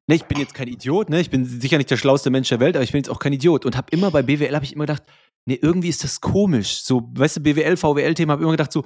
[0.08, 2.60] ne, ich bin jetzt kein Idiot, ne, ich bin sicher nicht der schlauste Mensch der
[2.60, 3.66] Welt, aber ich bin jetzt auch kein Idiot.
[3.66, 5.02] Und habe immer bei BWL, habe ich immer gedacht,
[5.46, 6.82] nee, irgendwie ist das komisch.
[6.82, 8.84] So, weißt du, BWL, VWL-Thema, habe immer gedacht, so,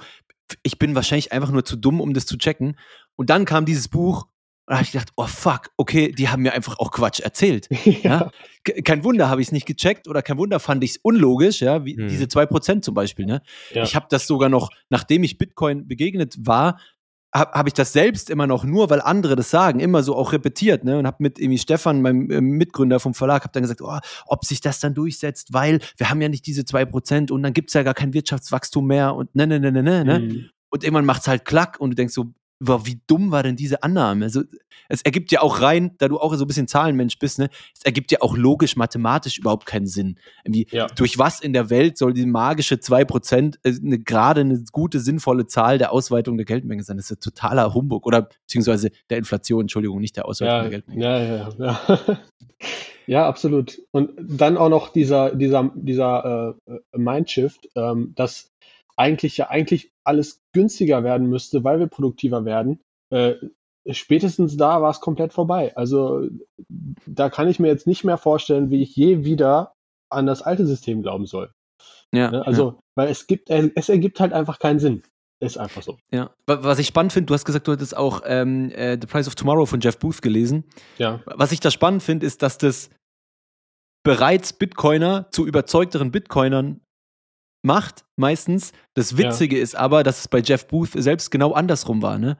[0.63, 2.75] ich bin wahrscheinlich einfach nur zu dumm, um das zu checken.
[3.15, 4.25] Und dann kam dieses Buch
[4.69, 7.67] und da habe ich gedacht, oh fuck, okay, die haben mir einfach auch Quatsch erzählt.
[8.03, 8.29] Ja?
[8.63, 11.61] Ke- Kein Wunder habe ich es nicht gecheckt oder kein Wunder fand ich es unlogisch,
[11.61, 12.07] ja, wie Hm.
[12.07, 13.25] diese 2% zum Beispiel.
[13.25, 13.41] Ne?
[13.73, 13.81] Ja.
[13.83, 16.79] Ich habe das sogar noch, nachdem ich Bitcoin begegnet war,
[17.33, 20.33] habe hab ich das selbst immer noch, nur weil andere das sagen, immer so auch
[20.33, 20.97] repetiert, ne?
[20.97, 24.45] Und habe mit irgendwie Stefan, meinem äh, Mitgründer vom Verlag, habe dann gesagt, oh, ob
[24.45, 27.83] sich das dann durchsetzt, weil wir haben ja nicht diese 2% und dann gibt's ja
[27.83, 30.19] gar kein Wirtschaftswachstum mehr und ne, ne, ne, ne, ne, ne.
[30.19, 30.49] Mhm.
[30.71, 33.83] Und irgendwann macht's halt klack und du denkst so, wow, wie dumm war denn diese
[33.83, 34.25] Annahme?
[34.25, 34.43] Also,
[34.89, 37.83] es ergibt ja auch rein, da du auch so ein bisschen Zahlenmensch bist, ne, es
[37.83, 40.17] ergibt ja auch logisch, mathematisch überhaupt keinen Sinn.
[40.45, 40.87] Ja.
[40.87, 45.45] durch was in der Welt soll die magische 2% äh, eine, gerade eine gute, sinnvolle
[45.45, 46.97] Zahl der Ausweitung der Geldmenge sein?
[46.97, 48.05] Das ist ja totaler Humbug.
[48.05, 51.03] Oder beziehungsweise der Inflation, Entschuldigung, nicht der Ausweitung Ja, der Geldmenge.
[51.03, 52.19] ja, ja, ja.
[53.07, 53.79] ja, absolut.
[53.91, 58.48] Und dann auch noch dieser, dieser, dieser äh, äh, Mindshift, ähm, dass
[58.99, 62.81] eigentlich ja eigentlich alles günstiger werden müsste, weil wir produktiver werden.
[63.11, 63.35] Äh,
[63.89, 65.75] spätestens da war es komplett vorbei.
[65.77, 66.27] Also
[67.05, 69.73] da kann ich mir jetzt nicht mehr vorstellen, wie ich je wieder
[70.11, 71.51] an das alte System glauben soll.
[72.13, 72.45] Ja, Ne?
[72.45, 75.03] Also, weil es gibt, äh, es ergibt halt einfach keinen Sinn.
[75.41, 75.97] Ist einfach so.
[76.11, 76.31] ja.
[76.47, 79.27] Wa- Was ich spannend finde, du hast gesagt, du hattest auch ähm, äh, The Price
[79.27, 80.65] of Tomorrow von Jeff Booth gelesen.
[80.97, 82.89] Ja, Was ich da spannend finde, ist, dass das
[84.03, 86.81] bereits Bitcoiner zu überzeugteren Bitcoinern
[87.61, 88.71] macht, meistens.
[88.93, 92.17] Das Witzige ist aber, dass es bei Jeff Booth selbst genau andersrum war.
[92.17, 92.37] Ne?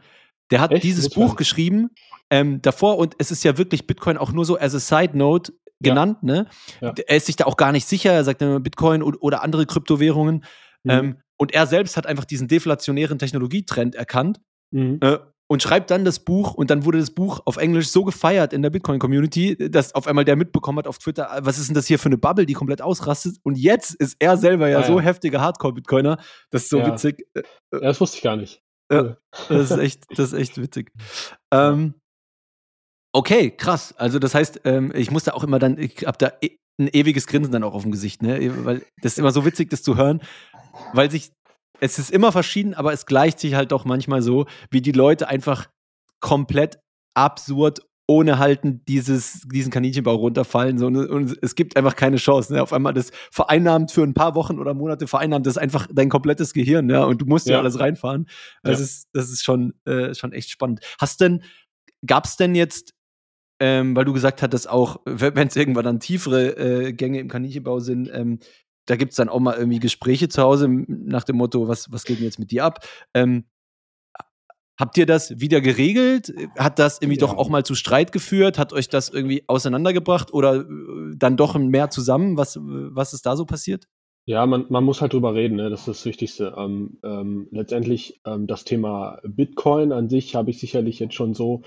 [0.52, 0.84] Der hat Echt?
[0.84, 1.38] dieses ich Buch nicht.
[1.38, 1.90] geschrieben
[2.30, 5.52] ähm, davor und es ist ja wirklich Bitcoin auch nur so as a side note
[5.82, 5.92] Ja.
[5.94, 6.24] genannt.
[6.24, 6.48] Ne?
[6.82, 6.94] Ja.
[7.08, 8.12] Er ist sich da auch gar nicht sicher.
[8.12, 10.44] Er sagt immer Bitcoin oder andere Kryptowährungen.
[10.84, 10.92] Mhm.
[10.92, 14.40] Ähm, und er selbst hat einfach diesen deflationären Technologietrend erkannt
[14.72, 15.00] Mhm.
[15.52, 18.62] Und schreibt dann das Buch und dann wurde das Buch auf Englisch so gefeiert in
[18.62, 21.88] der Bitcoin-Community, dass auf einmal der mitbekommen hat auf Twitter, äh, was ist denn das
[21.88, 24.98] hier für eine Bubble, die komplett ausrastet und jetzt ist er selber ja Ah, so
[25.00, 25.06] ja.
[25.06, 26.18] heftiger Hardcore-Bitcoiner,
[26.52, 26.88] das ist so Ja.
[26.94, 27.42] witzig, ja,
[27.72, 28.62] das wusste ich gar nicht.
[28.92, 29.02] Ja.
[29.02, 29.18] Cool.
[29.50, 30.92] das ist echt, das ist echt witzig.
[31.52, 31.96] Ähm,
[33.14, 36.52] okay, krass, also das heißt, ähm, ich musste auch immer dann, ich hab da e
[36.80, 39.70] ein ewiges Grinsen dann auch auf dem Gesicht, ne, weil das ist immer so witzig,
[39.70, 40.22] das zu hören,
[40.94, 41.32] weil sich,
[41.82, 45.28] es ist immer verschieden, aber es gleicht sich halt doch manchmal so, wie die Leute
[45.28, 45.68] einfach
[46.20, 46.80] komplett
[47.16, 50.80] absurd ohne halten dieses, diesen Kaninchenbau runterfallen.
[50.80, 52.52] So, ne, und es gibt einfach keine Chance.
[52.52, 52.62] Ne?
[52.64, 56.54] Auf einmal das vereinnahmt für ein paar Wochen oder Monate vereinnahmt das einfach dein komplettes
[56.54, 57.60] Gehirn, ja, und du musst ja, Ja.
[57.60, 58.28] alles reinfahren.
[58.64, 58.84] Das Ja.
[58.86, 60.80] ist, das ist schon, äh, schon echt spannend.
[61.00, 61.44] Hast denn,
[62.04, 62.96] gab es denn jetzt,
[63.60, 67.80] ähm, weil du gesagt hattest, auch, wenn es irgendwann dann tiefere äh, Gänge im Kaninchenbau
[67.80, 68.40] sind, ähm,
[68.90, 72.06] da gibt es dann auch mal irgendwie Gespräche zu Hause nach dem Motto, was, was
[72.06, 72.80] geht denn jetzt mit dir ab?
[73.14, 73.46] Ähm,
[74.80, 76.34] habt ihr das wieder geregelt?
[76.58, 77.28] Hat das irgendwie Ja.
[77.28, 78.58] doch auch mal zu Streit geführt?
[78.58, 80.66] Hat euch das irgendwie auseinandergebracht oder äh,
[81.16, 82.36] dann doch mehr zusammen?
[82.38, 83.86] Was, was ist da so passiert?
[84.26, 85.70] Ja, man, man muss halt drüber reden, ne?
[85.70, 86.56] das ist das Wichtigste.
[86.58, 91.62] Ähm, ähm, letztendlich ähm, das Thema Bitcoin an sich habe ich sicherlich jetzt schon so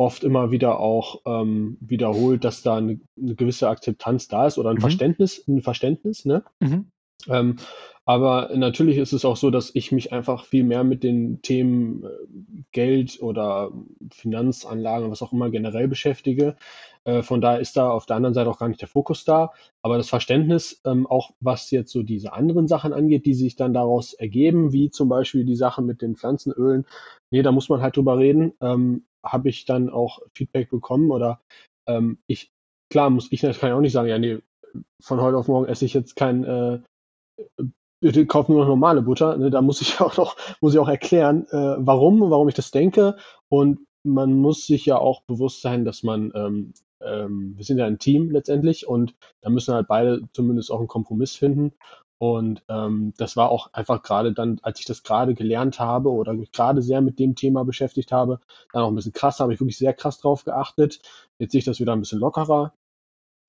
[0.00, 4.70] oft immer wieder auch ähm, wiederholt, dass da eine, eine gewisse Akzeptanz da ist oder
[4.70, 4.80] ein Mhm.
[4.80, 6.42] Verständnis, ein Verständnis, ne?
[6.58, 6.86] Mhm.
[7.28, 7.56] Ähm,
[8.06, 12.04] aber natürlich ist es auch so, dass ich mich einfach viel mehr mit den Themen
[12.04, 12.08] äh,
[12.72, 13.72] Geld oder
[14.10, 16.56] Finanzanlagen, was auch immer generell beschäftige.
[17.04, 19.52] Äh, von daher ist da auf der anderen Seite auch gar nicht der Fokus da.
[19.82, 23.74] Aber das Verständnis, ähm, auch was jetzt so diese anderen Sachen angeht, die sich dann
[23.74, 26.86] daraus ergeben, wie zum Beispiel die Sache mit den Pflanzenölen,
[27.30, 28.52] nee, da muss man halt drüber reden.
[28.60, 31.40] Ähm, Habe ich dann auch Feedback bekommen oder
[31.86, 32.50] ähm, ich,
[32.90, 34.38] klar, muss ich, das kann ich auch nicht sagen, ja, nee,
[35.02, 36.80] von heute auf morgen esse ich jetzt kein äh,
[38.02, 39.36] die kaufen nur noch normale Butter.
[39.36, 39.50] Ne?
[39.50, 43.16] Da muss ich auch noch, muss ich auch erklären, äh, warum, warum ich das denke.
[43.48, 46.72] Und man muss sich ja auch bewusst sein, dass man, ähm,
[47.04, 50.88] ähm, wir sind ja ein Team letztendlich und da müssen halt beide zumindest auch einen
[50.88, 51.72] Kompromiss finden.
[52.18, 56.34] Und ähm, das war auch einfach gerade dann, als ich das gerade gelernt habe oder
[56.34, 58.40] mich gerade sehr mit dem Thema beschäftigt habe,
[58.74, 61.00] dann auch ein bisschen krasser, habe ich wirklich sehr krass drauf geachtet.
[61.38, 62.74] Jetzt sehe ich das wieder ein bisschen lockerer.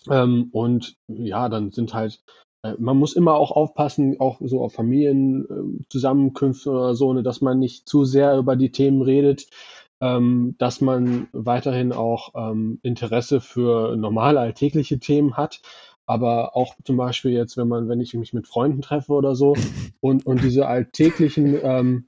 [0.10, 2.24] Ähm, und ja, dann sind halt,
[2.64, 7.42] äh, man muss immer auch aufpassen, auch so auf Familienzusammenkünfte äh, oder so, ne, dass
[7.42, 9.48] man nicht zu sehr über die Themen redet,
[10.02, 15.62] ähm, dass man weiterhin auch ähm, Interesse für normale alltägliche Themen hat
[16.12, 19.56] aber auch zum Beispiel jetzt, wenn man, wenn ich mich mit Freunden treffe oder so
[20.02, 22.06] und, und diese alltäglichen, ähm,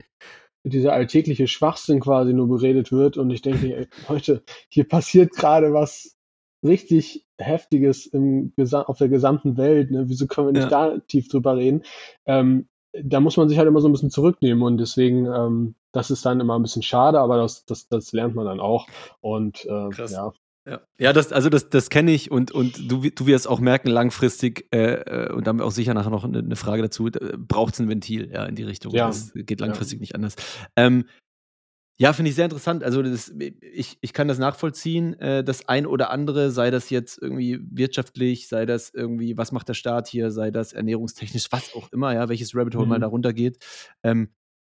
[0.65, 5.71] dieser alltägliche Schwachsinn quasi nur beredet wird und ich denke, ey, Leute, hier passiert gerade
[5.73, 6.17] was
[6.65, 10.03] richtig Heftiges im, auf der gesamten Welt, ne?
[10.07, 10.89] wieso können wir nicht ja.
[10.89, 11.83] da tief drüber reden?
[12.25, 16.11] Ähm, da muss man sich halt immer so ein bisschen zurücknehmen und deswegen, ähm, das
[16.11, 18.87] ist dann immer ein bisschen schade, aber das, das, das lernt man dann auch
[19.21, 20.33] und äh, ja.
[20.65, 23.89] Ja, ja das, also das, das kenne ich und, und du, du wirst auch merken,
[23.89, 27.09] langfristig, äh, äh und da haben wir auch sicher nachher noch eine, eine Frage dazu,
[27.37, 28.93] braucht es ein Ventil, ja, in die Richtung.
[28.93, 29.07] Ja.
[29.07, 30.01] Das geht langfristig ja.
[30.01, 30.35] nicht anders.
[30.75, 31.05] Ähm,
[31.99, 32.83] ja, finde ich sehr interessant.
[32.83, 35.19] Also das, ich, ich kann das nachvollziehen.
[35.19, 39.69] Äh, das ein oder andere, sei das jetzt irgendwie wirtschaftlich, sei das irgendwie, was macht
[39.69, 42.89] der Staat hier, sei das ernährungstechnisch, was auch immer, ja, welches Rabbit Hole mhm.
[42.89, 43.63] mal da runtergeht.
[44.01, 44.29] Ähm,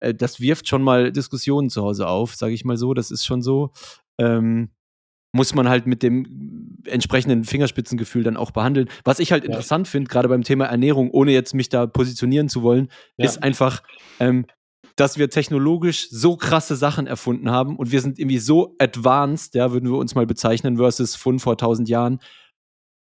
[0.05, 2.93] äh, das wirft schon mal Diskussionen zu Hause auf, sage ich mal so.
[2.93, 3.71] Das ist schon so.
[4.19, 4.69] Ähm,
[5.33, 8.87] muss man halt mit dem entsprechenden Fingerspitzengefühl dann auch behandeln.
[9.03, 9.49] Was ich halt ja.
[9.49, 12.87] interessant finde, gerade beim Thema Ernährung, ohne jetzt mich da positionieren zu wollen,
[13.17, 13.25] ja.
[13.25, 13.83] ist einfach,
[14.21, 14.45] ähm,
[14.95, 19.73] dass wir technologisch so krasse Sachen erfunden haben und wir sind irgendwie so advanced, ja,
[19.73, 22.19] würden wir uns mal bezeichnen, versus von vor tausend Jahren.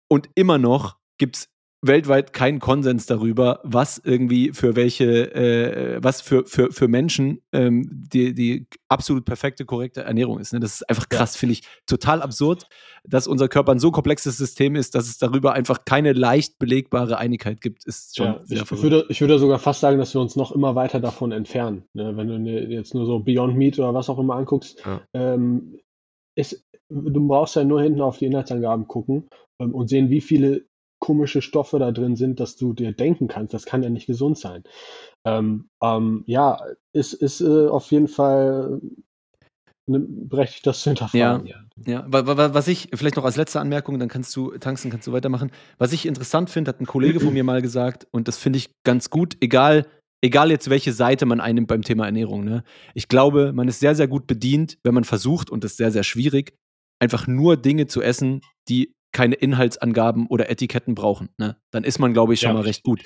[0.07, 1.49] Und immer noch gibt es
[1.81, 7.87] weltweit keinen Konsens darüber, was irgendwie für welche, äh, was für, für, für Menschen ähm,
[7.89, 10.51] die, die absolut perfekte, korrekte Ernährung ist.
[10.51, 10.59] Ne?
[10.59, 11.39] Das ist einfach krass, ja.
[11.39, 12.67] finde ich total absurd,
[13.05, 17.17] dass unser Körper ein so komplexes System ist, dass es darüber einfach keine leicht belegbare
[17.17, 17.85] Einigkeit gibt.
[17.85, 20.51] Ist schon ja, sehr ich, würde, ich würde sogar fast sagen, dass wir uns noch
[20.51, 21.85] immer weiter davon entfernen.
[21.93, 22.17] Ne?
[22.17, 25.01] Wenn du jetzt nur so Beyond Meat oder was auch immer anguckst, ja.
[25.13, 25.79] ähm,
[26.35, 29.29] ist, du brauchst ja nur hinten auf die Inhaltsangaben gucken
[29.61, 30.65] ähm, und sehen, wie viele
[30.99, 34.37] komische Stoffe da drin sind, dass du dir denken kannst, das kann ja nicht gesund
[34.37, 34.63] sein.
[35.25, 36.61] Ähm, ähm, ja,
[36.93, 38.81] ist, ist äh, auf jeden Fall
[39.87, 41.47] ne, berechtigt, das zu hinterfragen.
[41.47, 42.05] Ja, ja.
[42.09, 42.53] ja.
[42.53, 45.51] Was ich, vielleicht noch als letzte Anmerkung, dann kannst du, Tanzen, kannst du weitermachen.
[45.77, 48.71] Was ich interessant finde, hat ein Kollege von mir mal gesagt, und das finde ich
[48.83, 49.87] ganz gut, egal,
[50.21, 52.43] egal jetzt welche Seite man einnimmt beim Thema Ernährung.
[52.43, 52.63] Ne?
[52.93, 55.91] Ich glaube, man ist sehr, sehr gut bedient, wenn man versucht, und das ist sehr,
[55.91, 56.53] sehr schwierig,
[57.01, 61.29] einfach nur Dinge zu essen, die keine Inhaltsangaben oder Etiketten brauchen.
[61.37, 61.57] Ne?
[61.71, 62.53] Dann ist man, glaube ich, schon ja.
[62.55, 63.01] mal recht gut.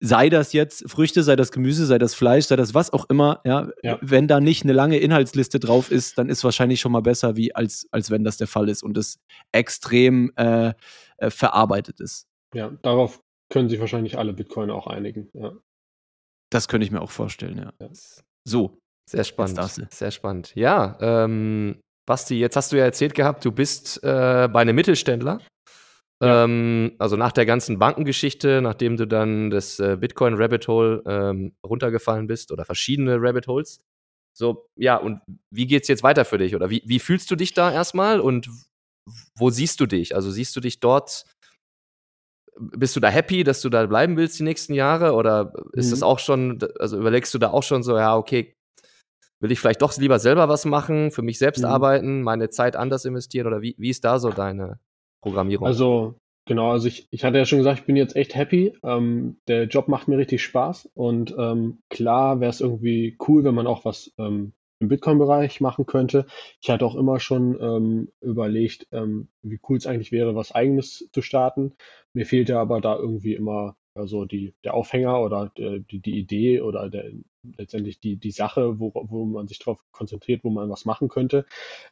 [0.00, 3.40] Sei das jetzt Früchte, sei das Gemüse, sei das Fleisch, sei das was auch immer,
[3.44, 3.98] ja, ja.
[4.00, 7.52] wenn da nicht eine lange Inhaltsliste drauf ist, dann ist wahrscheinlich schon mal besser, wie
[7.54, 9.18] als, als wenn das der Fall ist und es
[9.50, 10.72] extrem äh,
[11.16, 12.28] äh, verarbeitet ist.
[12.54, 15.52] Ja, darauf können sich wahrscheinlich alle Bitcoiner auch einigen, ja.
[16.50, 17.72] Das könnte ich mir auch vorstellen, ja.
[17.80, 17.88] ja.
[18.44, 18.78] So.
[19.04, 19.58] Sehr spannend.
[19.90, 20.54] Sehr spannend.
[20.54, 25.40] Ja, ähm, Basti, jetzt hast du ja erzählt gehabt, du bist äh, bei einem Mittelständler.
[26.20, 26.44] Ja.
[26.44, 31.52] Ähm, also nach der ganzen Bankengeschichte, nachdem du dann das äh, Bitcoin Rabbit Hole ähm,
[31.64, 33.80] runtergefallen bist oder verschiedene Rabbit Holes.
[34.32, 36.56] So, ja, und wie geht's jetzt weiter für dich?
[36.56, 38.48] Oder wie, wie fühlst du dich da erstmal und
[39.36, 40.14] wo siehst du dich?
[40.14, 41.24] Also siehst du dich dort,
[42.56, 45.12] bist du da happy, dass du da bleiben willst die nächsten Jahre?
[45.12, 45.90] Oder ist mhm.
[45.90, 48.57] das auch schon, also überlegst du da auch schon so, ja, okay,
[49.40, 51.66] will ich vielleicht doch lieber selber was machen, für mich selbst mhm.
[51.66, 54.80] arbeiten, meine Zeit anders investieren oder wie, wie ist da so deine
[55.22, 55.66] Programmierung?
[55.66, 56.16] Also,
[56.46, 58.76] genau, also ich, ich hatte ja schon gesagt, ich bin jetzt echt happy.
[58.82, 63.54] Ähm, der Job macht mir richtig Spaß und ähm, klar wäre es irgendwie cool, wenn
[63.54, 66.26] man auch was ähm, im Bitcoin-Bereich machen könnte.
[66.60, 71.08] Ich hatte auch immer schon ähm, überlegt, ähm, wie cool es eigentlich wäre, was eigenes
[71.12, 71.74] zu starten.
[72.12, 76.88] Mir fehlte aber da irgendwie immer also die, der Aufhänger oder die, die Idee oder
[76.88, 77.10] der,
[77.56, 81.46] letztendlich die, die Sache, wo, wo man sich darauf konzentriert, wo man was machen könnte.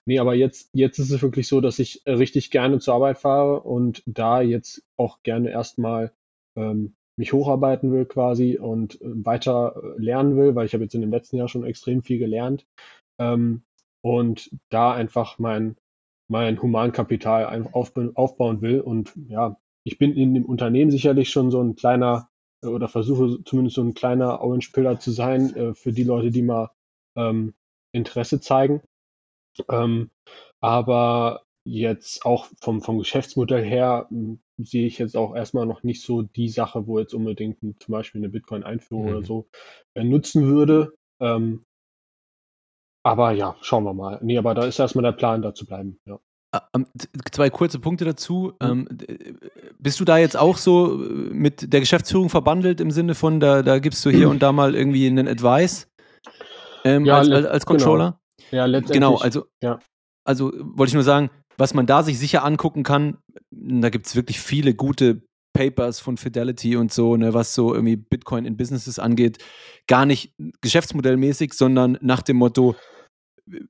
[0.05, 3.61] Nee, aber jetzt, jetzt ist es wirklich so, dass ich richtig gerne zur Arbeit fahre
[3.61, 6.13] und da jetzt auch gerne erstmal
[6.57, 10.95] ähm, mich hocharbeiten will quasi und äh, weiter äh, lernen will, weil ich habe jetzt
[10.95, 12.67] in dem letzten Jahr schon extrem viel gelernt
[13.19, 13.63] ähm,
[14.03, 15.77] und da einfach mein,
[16.29, 21.77] mein Humankapital aufbauen will und ja, ich bin in dem Unternehmen sicherlich schon so ein
[21.77, 22.29] kleiner
[22.67, 26.43] oder versuche zumindest so ein kleiner Orange Pillar zu sein äh, für die Leute, die
[26.43, 26.71] mal
[27.17, 27.55] ähm,
[27.93, 28.83] Interesse zeigen.
[29.71, 30.11] Ähm,
[30.61, 36.03] aber jetzt auch vom, vom Geschäftsmodell her m, sehe ich jetzt auch erstmal noch nicht
[36.03, 39.11] so die Sache, wo jetzt unbedingt ein, zum Beispiel eine Bitcoin-Einführung Mhm.
[39.11, 39.49] oder so
[39.95, 40.95] äh, nutzen würde.
[41.21, 41.64] Ähm,
[43.05, 44.19] aber ja, schauen wir mal.
[44.23, 45.99] Nee, aber da ist erstmal der Plan, da zu bleiben.
[46.07, 46.19] Ja.
[46.77, 46.87] Ähm,
[47.31, 48.53] Zwei kurze Punkte dazu.
[48.62, 48.89] Mhm.
[49.79, 53.62] Bist du da jetzt auch so äh, mit der Geschäftsführung verbandelt im Sinne von, da,
[53.62, 55.89] da gibst du hier und da mal irgendwie einen Advice
[56.85, 57.79] ähm, Ja, als, als, als genau.
[57.79, 58.20] Controller?
[58.51, 58.95] Ja, letztendlich.
[58.95, 59.79] Genau, also, ja.
[60.24, 63.18] also wollte ich nur sagen, was man da sich sicher angucken kann,
[63.51, 65.22] da gibt es wirklich viele gute
[65.57, 69.39] Papers von Fidelity und so, ne, was so irgendwie Bitcoin in Businesses angeht.
[69.87, 72.77] Gar nicht geschäftsmodellmäßig, sondern nach dem Motto,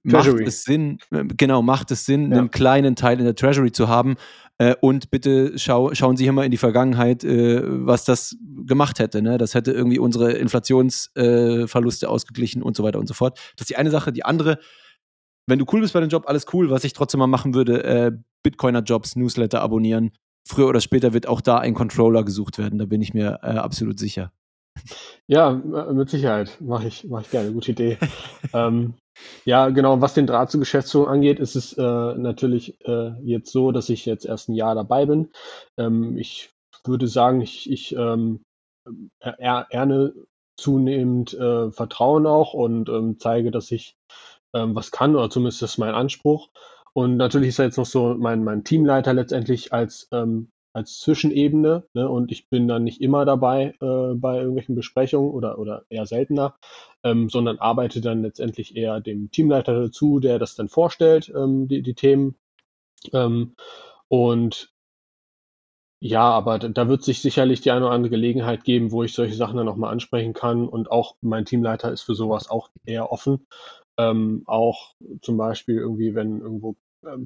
[0.02, 0.44] macht Treasury.
[0.44, 2.38] es Sinn, äh, genau, macht es Sinn, Ja.
[2.38, 4.16] einen kleinen Teil in der Treasury zu haben.
[4.58, 8.98] Äh, und bitte schau, schauen Sie hier mal in die Vergangenheit, äh, was das gemacht
[8.98, 9.20] hätte.
[9.20, 9.36] Ne?
[9.36, 13.38] Das hätte irgendwie unsere Inflationsverluste äh, ausgeglichen und so weiter und so fort.
[13.56, 14.12] Das ist die eine Sache.
[14.12, 14.58] Die andere,
[15.46, 16.70] wenn du cool bist bei dem Job, alles cool.
[16.70, 18.12] Was ich trotzdem mal machen würde, äh,
[18.42, 20.12] Bitcoiner-Jobs, Newsletter abonnieren.
[20.48, 22.78] Früher oder später wird auch da ein Controller gesucht werden.
[22.78, 24.32] Da bin ich mir äh, absolut sicher.
[25.26, 26.56] Ja, mit Sicherheit.
[26.60, 27.52] Mache ich, mach ich gerne.
[27.52, 27.98] Gute Idee.
[28.54, 28.94] ähm,
[29.44, 30.00] ja, genau.
[30.00, 34.06] Was den Draht zur Geschäftsführung angeht, ist es äh, natürlich äh, jetzt so, dass ich
[34.06, 35.30] jetzt erst ein Jahr dabei bin.
[35.76, 36.50] Ähm, ich
[36.84, 38.42] würde sagen, ich, ich ähm,
[39.20, 40.12] er, erne
[40.56, 43.96] zunehmend äh, Vertrauen auch und ähm, zeige, dass ich
[44.54, 46.48] ähm, was kann, oder zumindest ist mein Anspruch.
[46.94, 51.84] Und natürlich ist er jetzt noch so mein, mein Teamleiter letztendlich als, ähm, als Zwischenebene.
[51.94, 52.08] Ne?
[52.08, 56.54] Und ich bin dann nicht immer dabei äh, bei irgendwelchen Besprechungen oder, oder eher seltener,
[57.02, 61.80] ähm, sondern arbeite dann letztendlich eher dem Teamleiter dazu, der das dann vorstellt, ähm, die,
[61.80, 62.36] die Themen.
[63.14, 63.54] Ähm,
[64.08, 64.70] und
[65.98, 69.34] ja, aber da, wird sich sicherlich die eine oder andere Gelegenheit geben, wo ich solche
[69.34, 70.68] Sachen dann nochmal ansprechen kann.
[70.68, 73.46] Und auch mein Teamleiter ist für sowas auch eher offen.
[73.98, 76.76] Ähm, auch zum Beispiel irgendwie, wenn irgendwo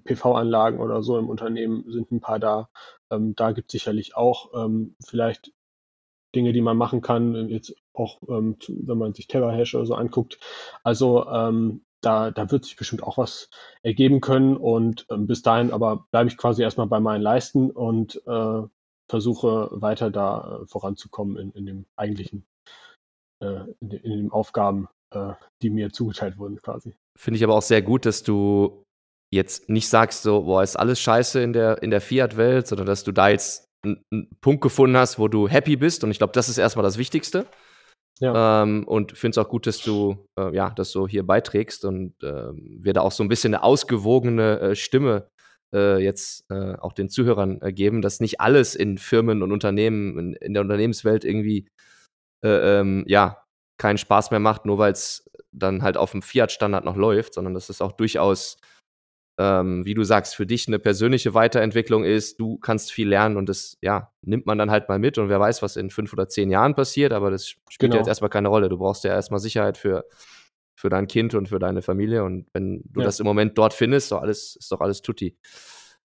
[0.04, 2.68] PV-Anlagen oder so im Unternehmen sind ein paar da.
[3.10, 5.52] Ähm, da gibt es sicherlich auch ähm, vielleicht
[6.34, 10.38] Dinge, die man machen kann, jetzt auch, ähm, wenn man sich Terrahash oder so anguckt.
[10.84, 13.50] Also ähm, da, da wird sich bestimmt auch was
[13.82, 18.22] ergeben können und ähm, bis dahin aber bleibe ich quasi erstmal bei meinen Leisten und
[18.26, 18.62] äh,
[19.08, 22.46] versuche weiter da äh, voranzukommen in, in dem eigentlichen,
[23.40, 26.94] äh, in den Aufgaben, äh, die mir zugeteilt wurden quasi.
[27.18, 28.84] Finde ich aber auch sehr gut, dass du
[29.32, 33.04] jetzt nicht sagst, so, boah, ist alles scheiße in der, in der Fiat-Welt, sondern dass
[33.04, 34.04] du da jetzt einen,
[34.40, 36.04] Punkt gefunden hast, wo du happy bist.
[36.04, 37.46] Und ich glaube, das ist erstmal das Wichtigste.
[38.18, 38.62] Ja.
[38.62, 42.14] Ähm, und finde es auch gut, dass du äh, ja, das so hier beiträgst und
[42.22, 45.30] ähm, wir da auch so ein bisschen eine ausgewogene äh, Stimme
[45.74, 50.18] äh, jetzt äh, auch den Zuhörern äh, geben, dass nicht alles in Firmen und Unternehmen,
[50.18, 51.68] in, in der Unternehmenswelt irgendwie
[52.44, 53.42] äh, ähm, ja,
[53.78, 57.54] keinen Spaß mehr macht, nur weil es dann halt auf dem Fiat-Standard noch läuft, sondern
[57.54, 58.58] dass es auch durchaus,
[59.42, 62.38] ähm, wie du sagst, für dich eine persönliche Weiterentwicklung ist.
[62.38, 65.40] Du kannst viel lernen und das, ja, nimmt man dann halt mal mit und wer
[65.40, 67.94] weiß, was in fünf oder zehn Jahren passiert, aber das spielt Genau.
[67.94, 68.68] ja jetzt erstmal keine Rolle.
[68.68, 70.04] Du brauchst ja erstmal Sicherheit für,
[70.76, 73.06] für dein Kind und für deine Familie und wenn du Ja.
[73.06, 75.38] das im Moment dort findest, ist doch alles, ist doch alles tutti.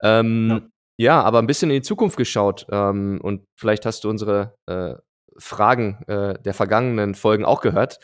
[0.02, 1.20] Ähm, ja.
[1.22, 4.94] aber ein bisschen in die Zukunft geschaut ähm, und vielleicht hast du unsere äh,
[5.38, 7.98] Fragen äh, der vergangenen Folgen auch gehört.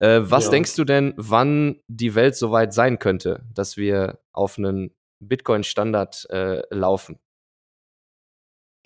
[0.00, 0.50] Äh, was Ja.
[0.50, 6.26] denkst du denn, wann die Welt so weit sein könnte, dass wir auf einen Bitcoin-Standard
[6.30, 7.18] äh, laufen?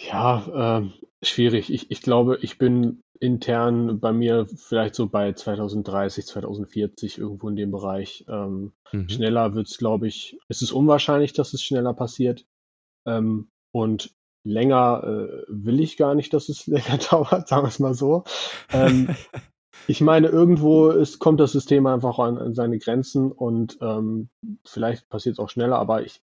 [0.01, 0.93] Ja, ähm,
[1.23, 1.73] schwierig.
[1.73, 7.57] Ich, ich glaube, ich bin intern bei mir vielleicht so bei 2030, 2040 irgendwo in
[7.57, 8.25] dem Bereich.
[8.29, 9.09] Ähm, Mhm.
[9.09, 12.45] Schneller wird es, glaube ich, es ist unwahrscheinlich, dass es schneller passiert.
[13.07, 14.13] Ähm, und
[14.45, 18.25] länger äh, will ich gar nicht, dass es länger dauert, sagen wir es mal so.
[18.73, 19.09] Ähm,
[19.89, 24.29] ich meine, irgendwo ist, kommt das System einfach an, an seine Grenzen und ähm,
[24.65, 26.21] vielleicht passiert es auch schneller, aber ich,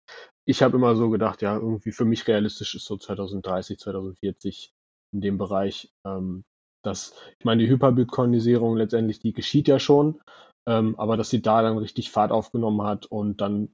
[0.45, 4.73] ich habe immer so gedacht, ja, irgendwie für mich realistisch ist so 2030, 2040
[5.13, 5.91] in dem Bereich.
[6.05, 6.45] Ähm,
[6.85, 10.21] dass, ich meine, die Hyperbitcoinisierung letztendlich, die geschieht ja schon,
[10.69, 13.71] ähm, aber dass sie da dann richtig Fahrt aufgenommen hat und dann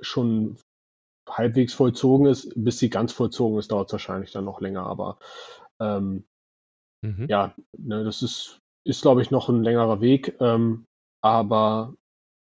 [0.00, 0.58] schon
[1.28, 5.18] halbwegs vollzogen ist, bis sie ganz vollzogen ist, dauert es wahrscheinlich dann noch länger, aber
[5.80, 6.24] ähm,
[7.02, 7.26] Mhm.
[7.28, 10.84] ja, ne, das ist, ist glaube ich, noch ein längerer Weg, ähm,
[11.22, 11.94] aber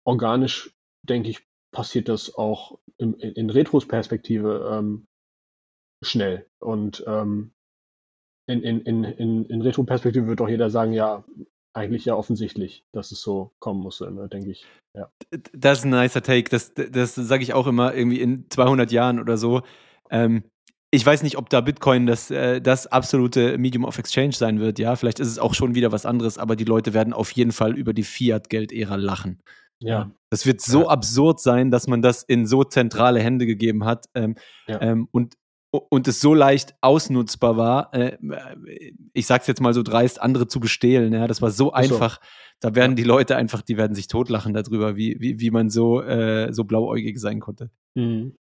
[0.07, 0.71] organisch,
[1.07, 5.07] denke ich, passiert das auch in, in Retrospektive ähm,
[6.05, 6.47] schnell.
[6.61, 7.53] Und ähm,
[8.49, 11.25] in, in, in, in, in Retroperspektive wird doch jeder sagen, ja,
[11.73, 14.67] eigentlich ja offensichtlich, dass es so kommen musste, ne, denke ich.
[14.97, 15.11] Ja.
[15.53, 16.51] Das ist ein nicer Take.
[16.51, 19.63] Das, das sage ich auch immer irgendwie in 200 Jahren oder so.
[20.11, 20.43] Ähm,
[20.93, 24.79] ich weiß nicht, ob da Bitcoin das, äh, das absolute Medium of Exchange sein wird.
[24.79, 27.53] Ja, vielleicht ist es auch schon wieder was anderes, aber die Leute werden auf jeden
[27.53, 29.41] Fall über die Fiat-Geld-Ära lachen.
[29.79, 30.11] Ja.
[30.31, 30.89] Das wird so Ja.
[30.89, 34.35] absurd sein, dass man das in so zentrale Hände gegeben hat ähm,
[34.67, 34.81] Ja.
[34.83, 35.35] ähm, und,
[35.71, 37.95] und es so leicht ausnutzbar war.
[37.95, 38.19] Äh,
[39.13, 41.13] ich sag's jetzt mal so dreist, andere zu bestehlen.
[41.13, 41.73] Ja, das war so so.
[41.73, 42.21] einfach.
[42.61, 46.03] Da werden die Leute einfach, die werden sich totlachen darüber, wie, wie, wie man so,
[46.03, 47.71] äh, so blauäugig sein konnte.
[47.95, 48.35] Mhm.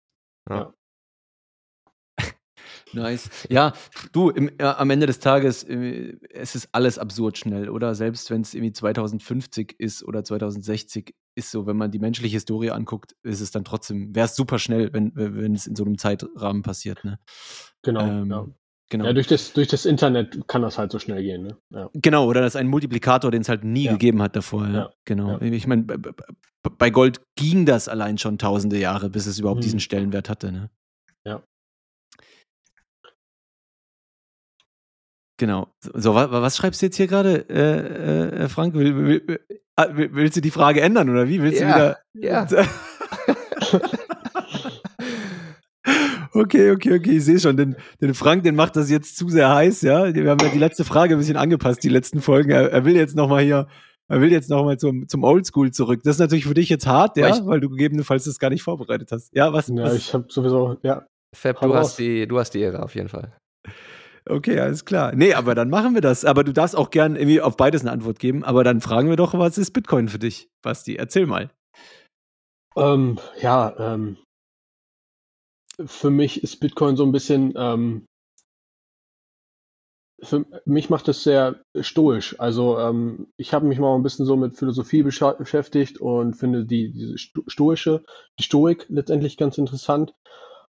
[2.92, 3.30] Nice.
[3.48, 3.72] Ja,
[4.12, 7.94] du, im, äh, am Ende des Tages, äh, es ist alles absurd schnell, oder?
[7.94, 12.70] Selbst wenn es irgendwie 2050 ist oder 2060, ist so, wenn man die menschliche Historie
[12.70, 15.98] anguckt, ist es dann trotzdem, wäre es super schnell, wenn, wenn es in so einem
[15.98, 17.18] Zeitrahmen passiert, ne?
[17.82, 18.00] Genau.
[18.06, 18.46] Ähm, ja.
[18.92, 19.04] Genau.
[19.04, 21.44] ja, durch das, durch das Internet kann das halt so schnell gehen.
[21.44, 21.56] Ne?
[21.70, 21.90] Ja.
[21.94, 23.92] Genau, oder das ist ein Multiplikator, den es halt nie Ja.
[23.92, 24.66] gegeben hat davor.
[24.66, 24.72] Ja.
[24.74, 24.90] Ja.
[25.04, 25.38] Genau.
[25.40, 25.84] Ich meine,
[26.76, 29.62] bei Gold ging das allein schon tausende Jahre, bis es überhaupt Mhm.
[29.62, 30.50] diesen Stellenwert hatte.
[30.50, 30.70] Ne?
[31.24, 31.40] Ja.
[35.40, 35.68] Genau.
[35.94, 38.74] So, wa, wa- was schreibst du jetzt hier gerade, äh, äh, Frank?
[38.74, 39.40] Will, will, will,
[39.74, 41.40] ah, will, willst du die Frage ändern oder wie?
[41.40, 42.50] Willst Ja, du ja.
[42.50, 42.66] wieder?
[46.32, 47.56] Okay, okay, okay, ich sehe schon.
[47.56, 50.14] Den, den Frank, den macht das jetzt zu sehr heiß, ja.
[50.14, 52.50] Wir haben ja die letzte Frage ein bisschen angepasst, die letzten Folgen.
[52.50, 53.66] Er, er will jetzt nochmal hier,
[54.08, 56.02] er will jetzt nochmal zum, zum Oldschool zurück.
[56.04, 58.62] Das ist natürlich für dich jetzt hart, ja, ich- weil du gegebenenfalls das gar nicht
[58.62, 59.30] vorbereitet hast.
[59.34, 59.68] Ja, was?
[59.68, 62.94] Ja, was ich habe sowieso, ja, Fab, du hast, die, du hast die Ehre auf
[62.94, 63.32] jeden Fall.
[64.30, 65.14] Okay, alles klar.
[65.14, 66.24] Nee, aber dann machen wir das.
[66.24, 68.44] Aber du darfst auch gern irgendwie auf beides eine Antwort geben.
[68.44, 70.96] Aber dann fragen wir doch, was ist Bitcoin für dich, Basti?
[70.96, 71.50] Erzähl mal.
[72.76, 74.16] Ähm, ja, ähm,
[75.84, 78.06] für mich ist Bitcoin so ein bisschen, ähm,
[80.22, 82.38] für mich macht es sehr stoisch.
[82.38, 86.92] Also ähm, ich habe mich mal ein bisschen so mit Philosophie beschäftigt und finde die
[86.92, 88.04] diese sto- stoische,
[88.38, 90.14] die Stoik letztendlich ganz interessant.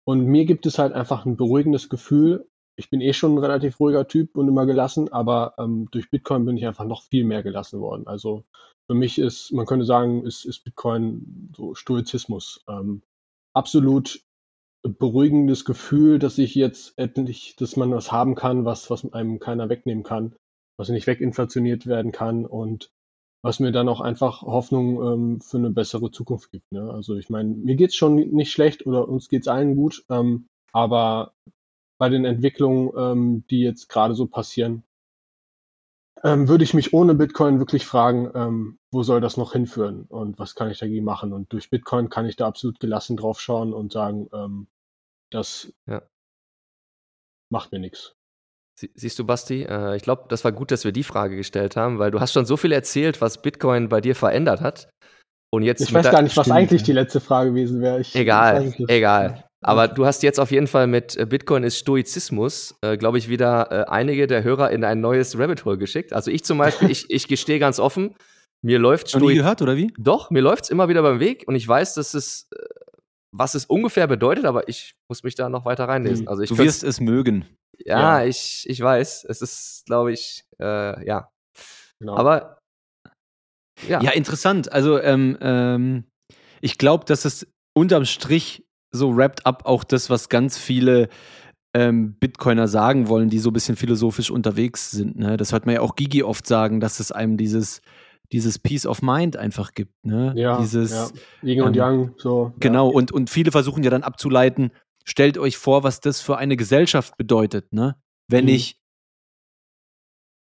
[0.07, 2.49] Und mir gibt es halt einfach ein beruhigendes Gefühl.
[2.77, 6.45] Ich bin eh schon ein relativ ruhiger Typ und immer gelassen, aber ähm, durch Bitcoin
[6.45, 8.07] bin ich einfach noch viel mehr gelassen worden.
[8.07, 8.45] Also
[8.87, 12.65] für mich ist, man könnte sagen, ist, ist Bitcoin so Stoizismus.
[12.69, 13.03] Ähm,
[13.55, 14.21] absolut
[14.83, 19.69] beruhigendes Gefühl, dass ich jetzt endlich, dass man was haben kann, was, was einem keiner
[19.69, 20.35] wegnehmen kann,
[20.77, 22.91] was nicht weginflationiert werden kann und
[23.43, 26.71] was mir dann auch einfach Hoffnung ähm, für eine bessere Zukunft gibt.
[26.73, 26.91] Ne?
[26.91, 31.33] Also ich meine, mir geht's schon nicht schlecht oder uns geht's allen gut, ähm, aber
[32.05, 34.83] bei den Entwicklungen, ähm, die jetzt gerade so passieren,
[36.23, 40.39] ähm, würde ich mich ohne Bitcoin wirklich fragen, ähm, wo soll das noch hinführen und
[40.39, 41.33] was kann ich dagegen machen?
[41.33, 44.67] Und durch Bitcoin kann ich da absolut gelassen drauf schauen und sagen, ähm,
[45.31, 46.03] das Ja.
[47.51, 48.15] macht mir nichts.
[48.79, 51.75] Sie, siehst du, Basti, äh, ich glaube, das war gut, dass wir die Frage gestellt
[51.75, 54.91] haben, weil du hast schon so viel erzählt, was Bitcoin bei dir verändert hat.
[55.51, 58.01] Und jetzt Ich weiß gar nicht, was Stimmt, eigentlich die letzte Frage gewesen wäre.
[58.01, 59.49] Ich, Egal, egal.
[59.67, 63.29] Aber du hast jetzt auf jeden Fall mit äh, Bitcoin ist Stoizismus, äh, glaube ich,
[63.29, 66.13] wieder äh, einige der Hörer in ein neues Rabbit Hole geschickt.
[66.13, 68.15] Also ich zum Beispiel, ich, ich gestehe ganz offen,
[68.63, 69.43] mir läuft Noch nie Stoizismus.
[69.43, 69.93] gehört, oder wie?
[69.99, 72.59] Doch, mir läuft es immer wieder beim Weg und ich weiß, dass es, äh,
[73.33, 76.27] was es ungefähr bedeutet, aber ich muss mich da noch weiter reinlesen.
[76.27, 76.29] Hm.
[76.29, 77.47] Also ich Du wirst es mögen.
[77.85, 78.25] ja, Ja.
[78.27, 79.25] Ich, ich weiß.
[79.29, 81.31] Es ist, glaube ich, äh, ja.
[82.01, 82.17] Genau.
[82.17, 82.59] Aber
[83.89, 84.71] ja, Ja, interessant.
[84.73, 86.05] Also, ähm, ähm,
[86.61, 87.47] ich glaube, dass es
[87.77, 88.64] unterm Strich
[88.95, 91.09] so wrapped up auch das, was ganz viele
[91.75, 95.19] ähm, Bitcoiner sagen wollen, die so ein bisschen philosophisch unterwegs sind.
[95.19, 95.37] Ne?
[95.37, 97.83] Das hört man ja auch Gigi oft sagen, dass es einem dieses,
[98.33, 100.07] dieses Peace of Mind einfach gibt.
[100.07, 100.33] Ne?
[100.37, 101.09] ja, dieses, ja.
[101.43, 102.53] Yin und ähm, Yang, so.
[102.61, 104.71] Genau, und, und viele versuchen ja dann abzuleiten,
[105.05, 107.97] stellt euch vor, was das für eine Gesellschaft bedeutet, ne?
[108.29, 108.51] Wenn Mhm.
[108.51, 108.81] ich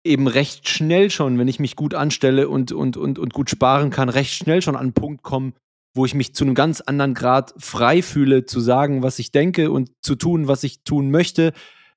[0.06, 3.90] eben recht schnell schon, wenn ich mich gut anstelle und, und, und, und gut sparen
[3.90, 5.54] kann, recht schnell schon an einen Punkt komme,
[5.94, 9.70] wo ich mich zu einem ganz anderen Grad frei fühle, zu sagen, was ich denke
[9.70, 11.52] und zu tun, was ich tun möchte.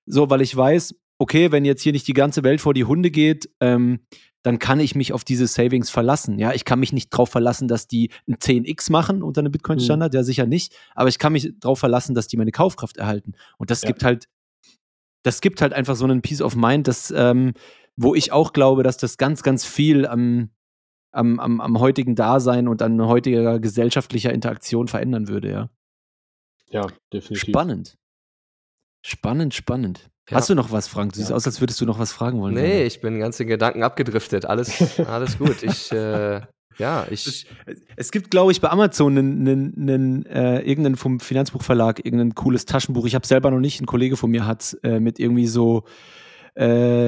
[0.06, 3.10] So, weil ich weiß, okay, wenn jetzt hier nicht die ganze Welt vor die Hunde
[3.12, 4.00] geht, ähm,
[4.44, 6.38] dann kann ich mich auf diese Savings verlassen.
[6.40, 10.14] Ja, ich kann mich nicht darauf verlassen, dass die ein 10x machen unter einem Bitcoin-Standard,
[10.14, 13.34] ja sicher nicht, aber ich kann mich darauf verlassen, dass die meine Kaufkraft erhalten.
[13.58, 13.88] Und das Ja.
[13.88, 14.30] gibt halt,
[15.24, 17.54] das gibt halt einfach so einen Peace of Mind, das, ähm,
[17.98, 20.52] wo ich auch glaube, dass das ganz, ganz viel am,
[21.12, 25.70] am, am, am heutigen Dasein und an heutiger gesellschaftlicher Interaktion verändern würde, ja.
[26.70, 27.50] Ja, definitiv.
[27.50, 27.98] Spannend.
[29.06, 30.10] Spannend, spannend.
[30.30, 30.38] Ja.
[30.38, 31.14] Hast du noch was, Frank?
[31.14, 31.36] Du siehst Ja.
[31.38, 32.56] aus, als würdest du noch was fragen wollen.
[32.56, 34.46] nee, ich bin ganz in Gedanken abgedriftet.
[34.46, 35.64] Alles, alles gut.
[35.64, 36.42] Ich, äh,
[36.78, 37.48] ja, ich,
[37.96, 42.66] Es gibt, glaube ich, bei Amazon einen, einen, einen, äh, irgendeinen vom Finanzbuchverlag, irgendein cooles
[42.66, 43.06] Taschenbuch.
[43.06, 45.86] Ich habe selber noch nicht, ein Kollege von mir hat äh, mit irgendwie so,
[46.56, 47.07] äh,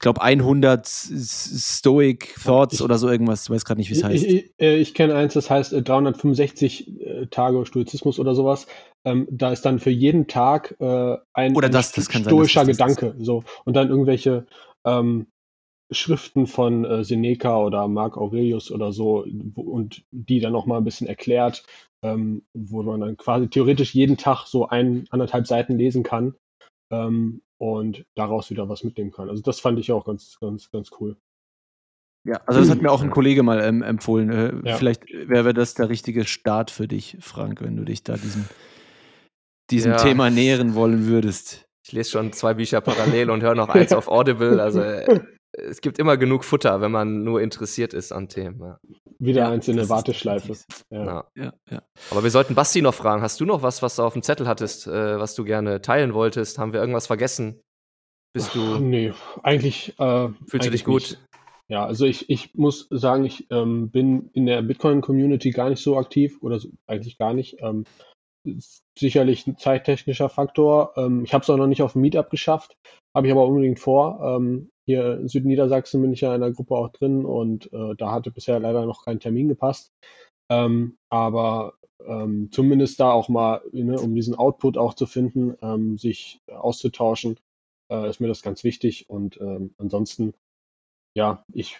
[0.00, 3.44] glaube, 100 S- Stoic Thoughts Ich- oder so irgendwas.
[3.44, 4.24] Ich weiß gerade nicht, wie es Ich, heißt.
[4.24, 8.66] ich, äh, ich kenne eins, das heißt äh, 365 äh, Tage Stoizismus oder sowas.
[9.04, 12.32] Ähm, da ist dann für jeden Tag äh, ein, Oder ein das- das kann sein,
[12.32, 12.96] stoischer dass das das.
[12.96, 13.24] Gedanke.
[13.24, 13.44] So.
[13.64, 14.46] Und dann irgendwelche,
[14.86, 15.26] ähm,
[15.92, 19.24] Schriften von äh, Seneca oder Marc Aurelius oder so
[19.54, 21.64] wo, und die dann nochmal ein bisschen erklärt,
[22.04, 26.36] ähm, wo man dann quasi theoretisch jeden Tag so ein, anderthalb Seiten lesen kann
[26.92, 29.28] ähm, und daraus wieder was mitnehmen kann.
[29.28, 31.16] Also das fand ich auch ganz, ganz, ganz cool.
[32.26, 34.30] Ja, also das hat mir auch ein Kollege mal ähm, empfohlen.
[34.30, 34.76] Äh, Ja.
[34.76, 38.46] Vielleicht wäre das der richtige Start für dich, Frank, wenn du dich da diesem,
[39.70, 39.98] diesem Ja.
[39.98, 41.66] Thema nähern wollen würdest.
[41.86, 44.60] Ich lese schon zwei Bücher parallel und höre noch eins auf Audible.
[44.62, 45.20] Also äh,
[45.52, 48.60] es gibt immer genug Futter, wenn man nur interessiert ist an Themen.
[48.60, 48.78] Ja.
[49.18, 50.56] Wieder Ja, eins in das der Warteschleife.
[50.90, 51.04] Ja.
[51.04, 51.24] Ja.
[51.36, 51.82] Ja, ja.
[52.10, 53.22] Aber wir sollten Basti noch fragen.
[53.22, 56.14] Hast du noch was, was du auf dem Zettel hattest, äh, was du gerne teilen
[56.14, 56.58] wolltest?
[56.58, 57.60] Haben wir irgendwas vergessen?
[58.32, 59.98] Bist du, Nee, eigentlich.
[59.98, 61.02] Äh, fühlst du eigentlich dich gut?
[61.02, 61.20] Nicht.
[61.68, 65.96] Ja, also ich, ich muss sagen, ich ähm, bin in der Bitcoin-Community gar nicht so
[65.96, 67.58] aktiv oder so, eigentlich gar nicht.
[67.60, 67.84] Ähm,
[68.98, 70.94] sicherlich ein zeittechnischer Faktor.
[70.96, 72.76] Ähm, ich habe es auch noch nicht auf dem Meetup geschafft,
[73.16, 74.20] habe ich aber unbedingt vor.
[74.22, 78.12] Ähm, hier in Südniedersachsen bin ich ja in der Gruppe auch drin und äh, da
[78.12, 79.92] hatte bisher leider noch kein Termin gepasst.
[80.50, 81.74] Ähm, aber
[82.06, 87.38] ähm, zumindest da auch mal, ne, um diesen Output auch zu finden, ähm, sich auszutauschen,
[87.90, 89.08] äh, ist mir das ganz wichtig.
[89.08, 90.34] Und ähm, ansonsten,
[91.16, 91.78] ja, ich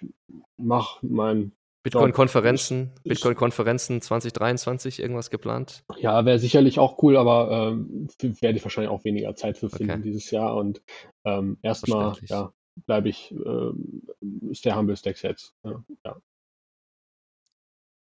[0.56, 1.52] mache mein,
[1.82, 5.82] Bitcoin-Konferenzen, Bitcoin-Konferenzen 2023, irgendwas geplant?
[5.96, 9.92] ja, wäre sicherlich auch cool, aber ähm, werde ich wahrscheinlich auch weniger Zeit für finden
[9.92, 10.02] Okay.
[10.02, 10.56] dieses Jahr.
[10.56, 10.82] Und
[11.24, 12.52] ähm, erstmal, ja,
[12.86, 14.02] bleibe ich, ähm,
[14.50, 15.54] ist der Humble Stacks jetzt.
[15.64, 16.16] Ja, ja.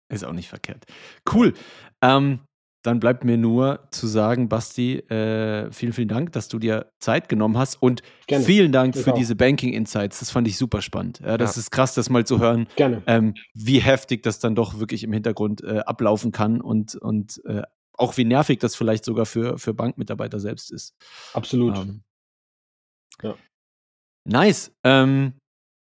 [0.09, 0.85] Ist auch nicht verkehrt.
[1.33, 1.53] Cool.
[2.01, 2.41] Ähm,
[2.83, 7.29] dann bleibt mir nur zu sagen, Basti, äh, vielen, vielen Dank, dass du dir Zeit
[7.29, 8.45] genommen hast und Gerne.
[8.45, 9.19] vielen Dank Ich für auch.
[9.19, 10.21] diese Banking Insights.
[10.21, 11.19] Das fand ich super spannend.
[11.19, 11.61] Ja, das Ja.
[11.61, 15.65] ist krass, das mal zu hören, ähm, wie heftig das dann doch wirklich im Hintergrund
[15.65, 17.63] äh, ablaufen kann und, und äh,
[17.95, 20.95] auch wie nervig das vielleicht sogar für, für Bankmitarbeiter selbst ist.
[21.33, 21.77] Absolut.
[21.77, 22.05] Ähm,
[23.23, 23.35] Ja.
[24.27, 24.73] Nice.
[24.85, 25.35] Ähm,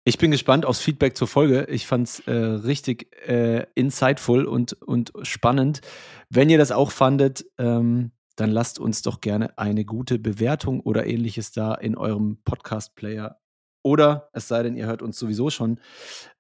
[0.05, 1.67] ich bin gespannt aufs Feedback zur Folge.
[1.71, 5.81] Ich fand es äh, richtig äh, insightful und, und spannend.
[6.29, 11.07] Wenn ihr das auch fandet, ähm, dann lasst uns doch gerne eine gute Bewertung oder
[11.07, 13.39] ähnliches da in eurem Podcast-Player.
[13.85, 15.79] Oder es sei denn, ihr hört uns sowieso schon,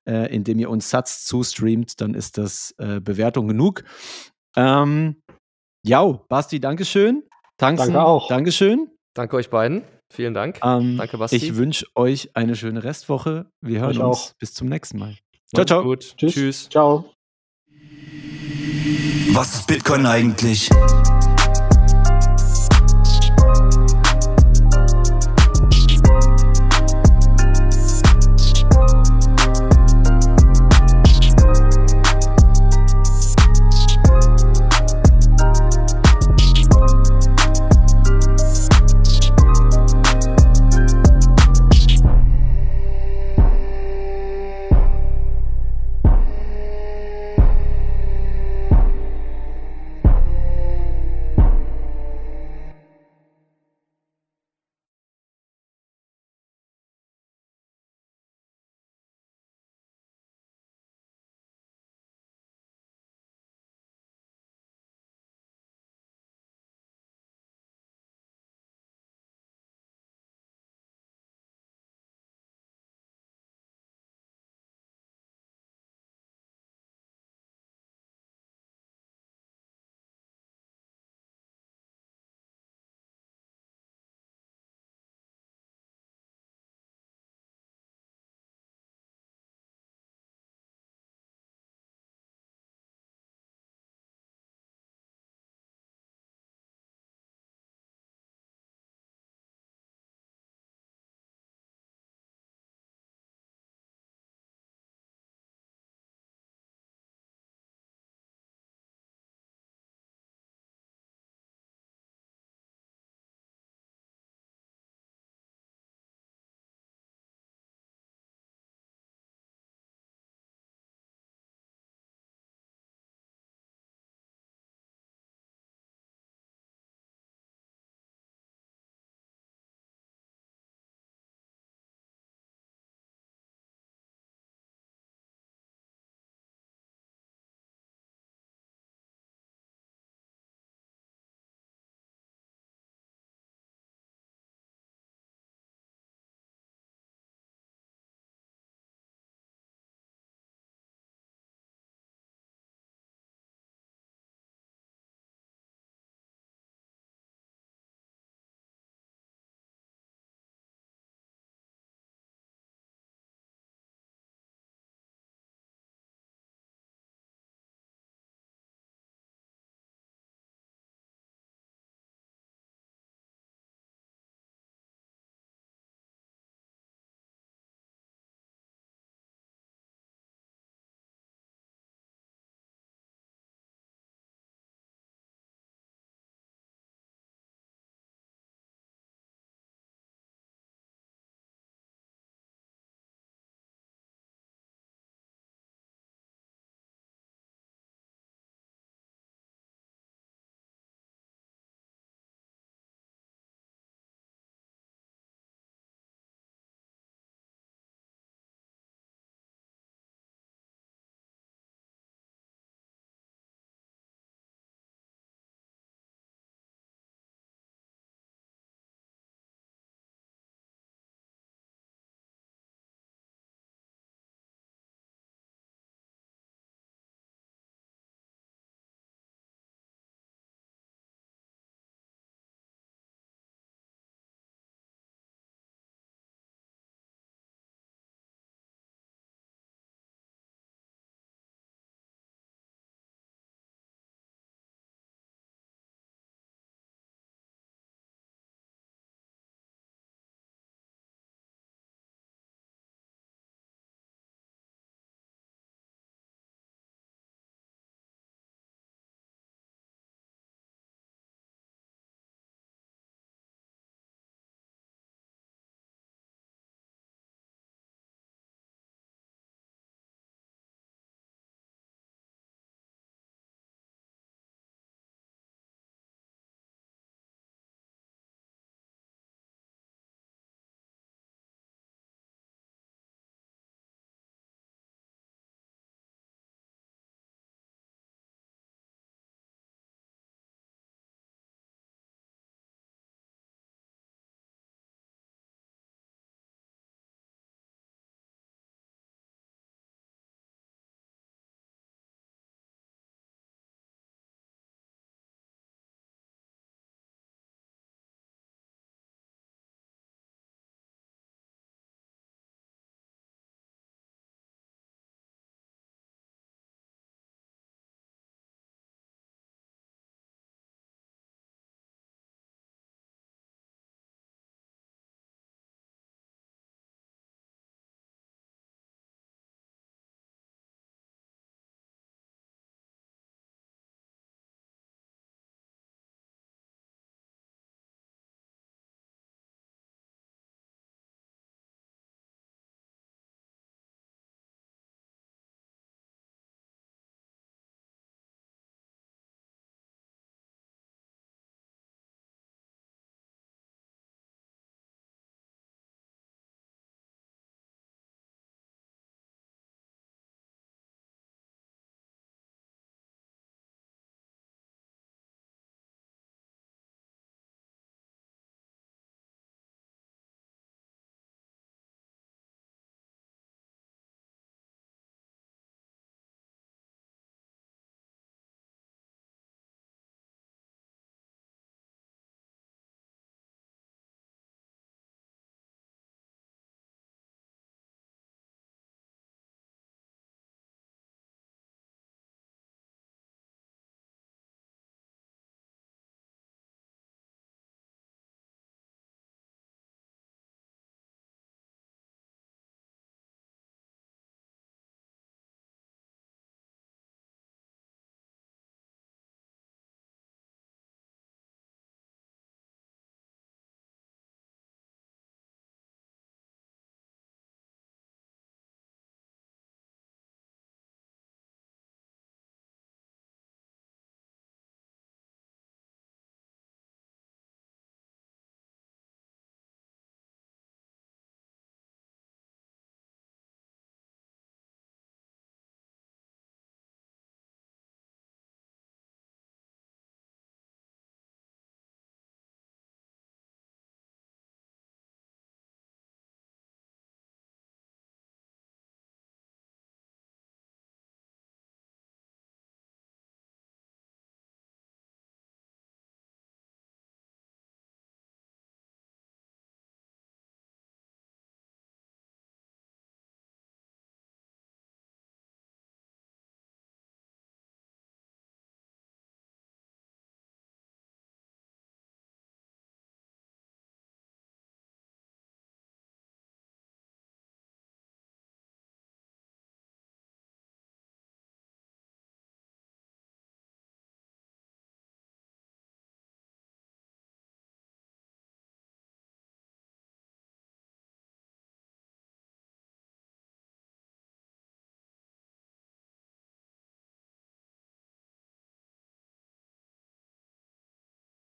[0.09, 3.84] äh, indem ihr uns Satz zustreamt, dann ist das äh, Bewertung genug.
[4.57, 5.22] Ähm,
[5.86, 7.22] ja, Basti, Dankeschön.
[7.59, 8.28] Tangsen, Danke auch.
[8.28, 8.90] Dankeschön.
[9.14, 9.84] Danke euch beiden.
[10.11, 10.61] Vielen Dank.
[10.62, 11.36] Ähm, Danke, Basti.
[11.36, 13.46] ich wünsche euch eine schöne Restwoche.
[13.61, 14.18] Wir hören Euch uns.
[14.30, 14.32] auch.
[14.38, 15.16] Bis zum nächsten Mal.
[15.52, 15.82] Ciao, ciao.
[15.82, 16.14] Gut.
[16.16, 16.34] Tschüss.
[16.34, 16.68] Tschüss.
[16.68, 17.11] Ciao.
[19.32, 20.68] Was ist Bitcoin eigentlich?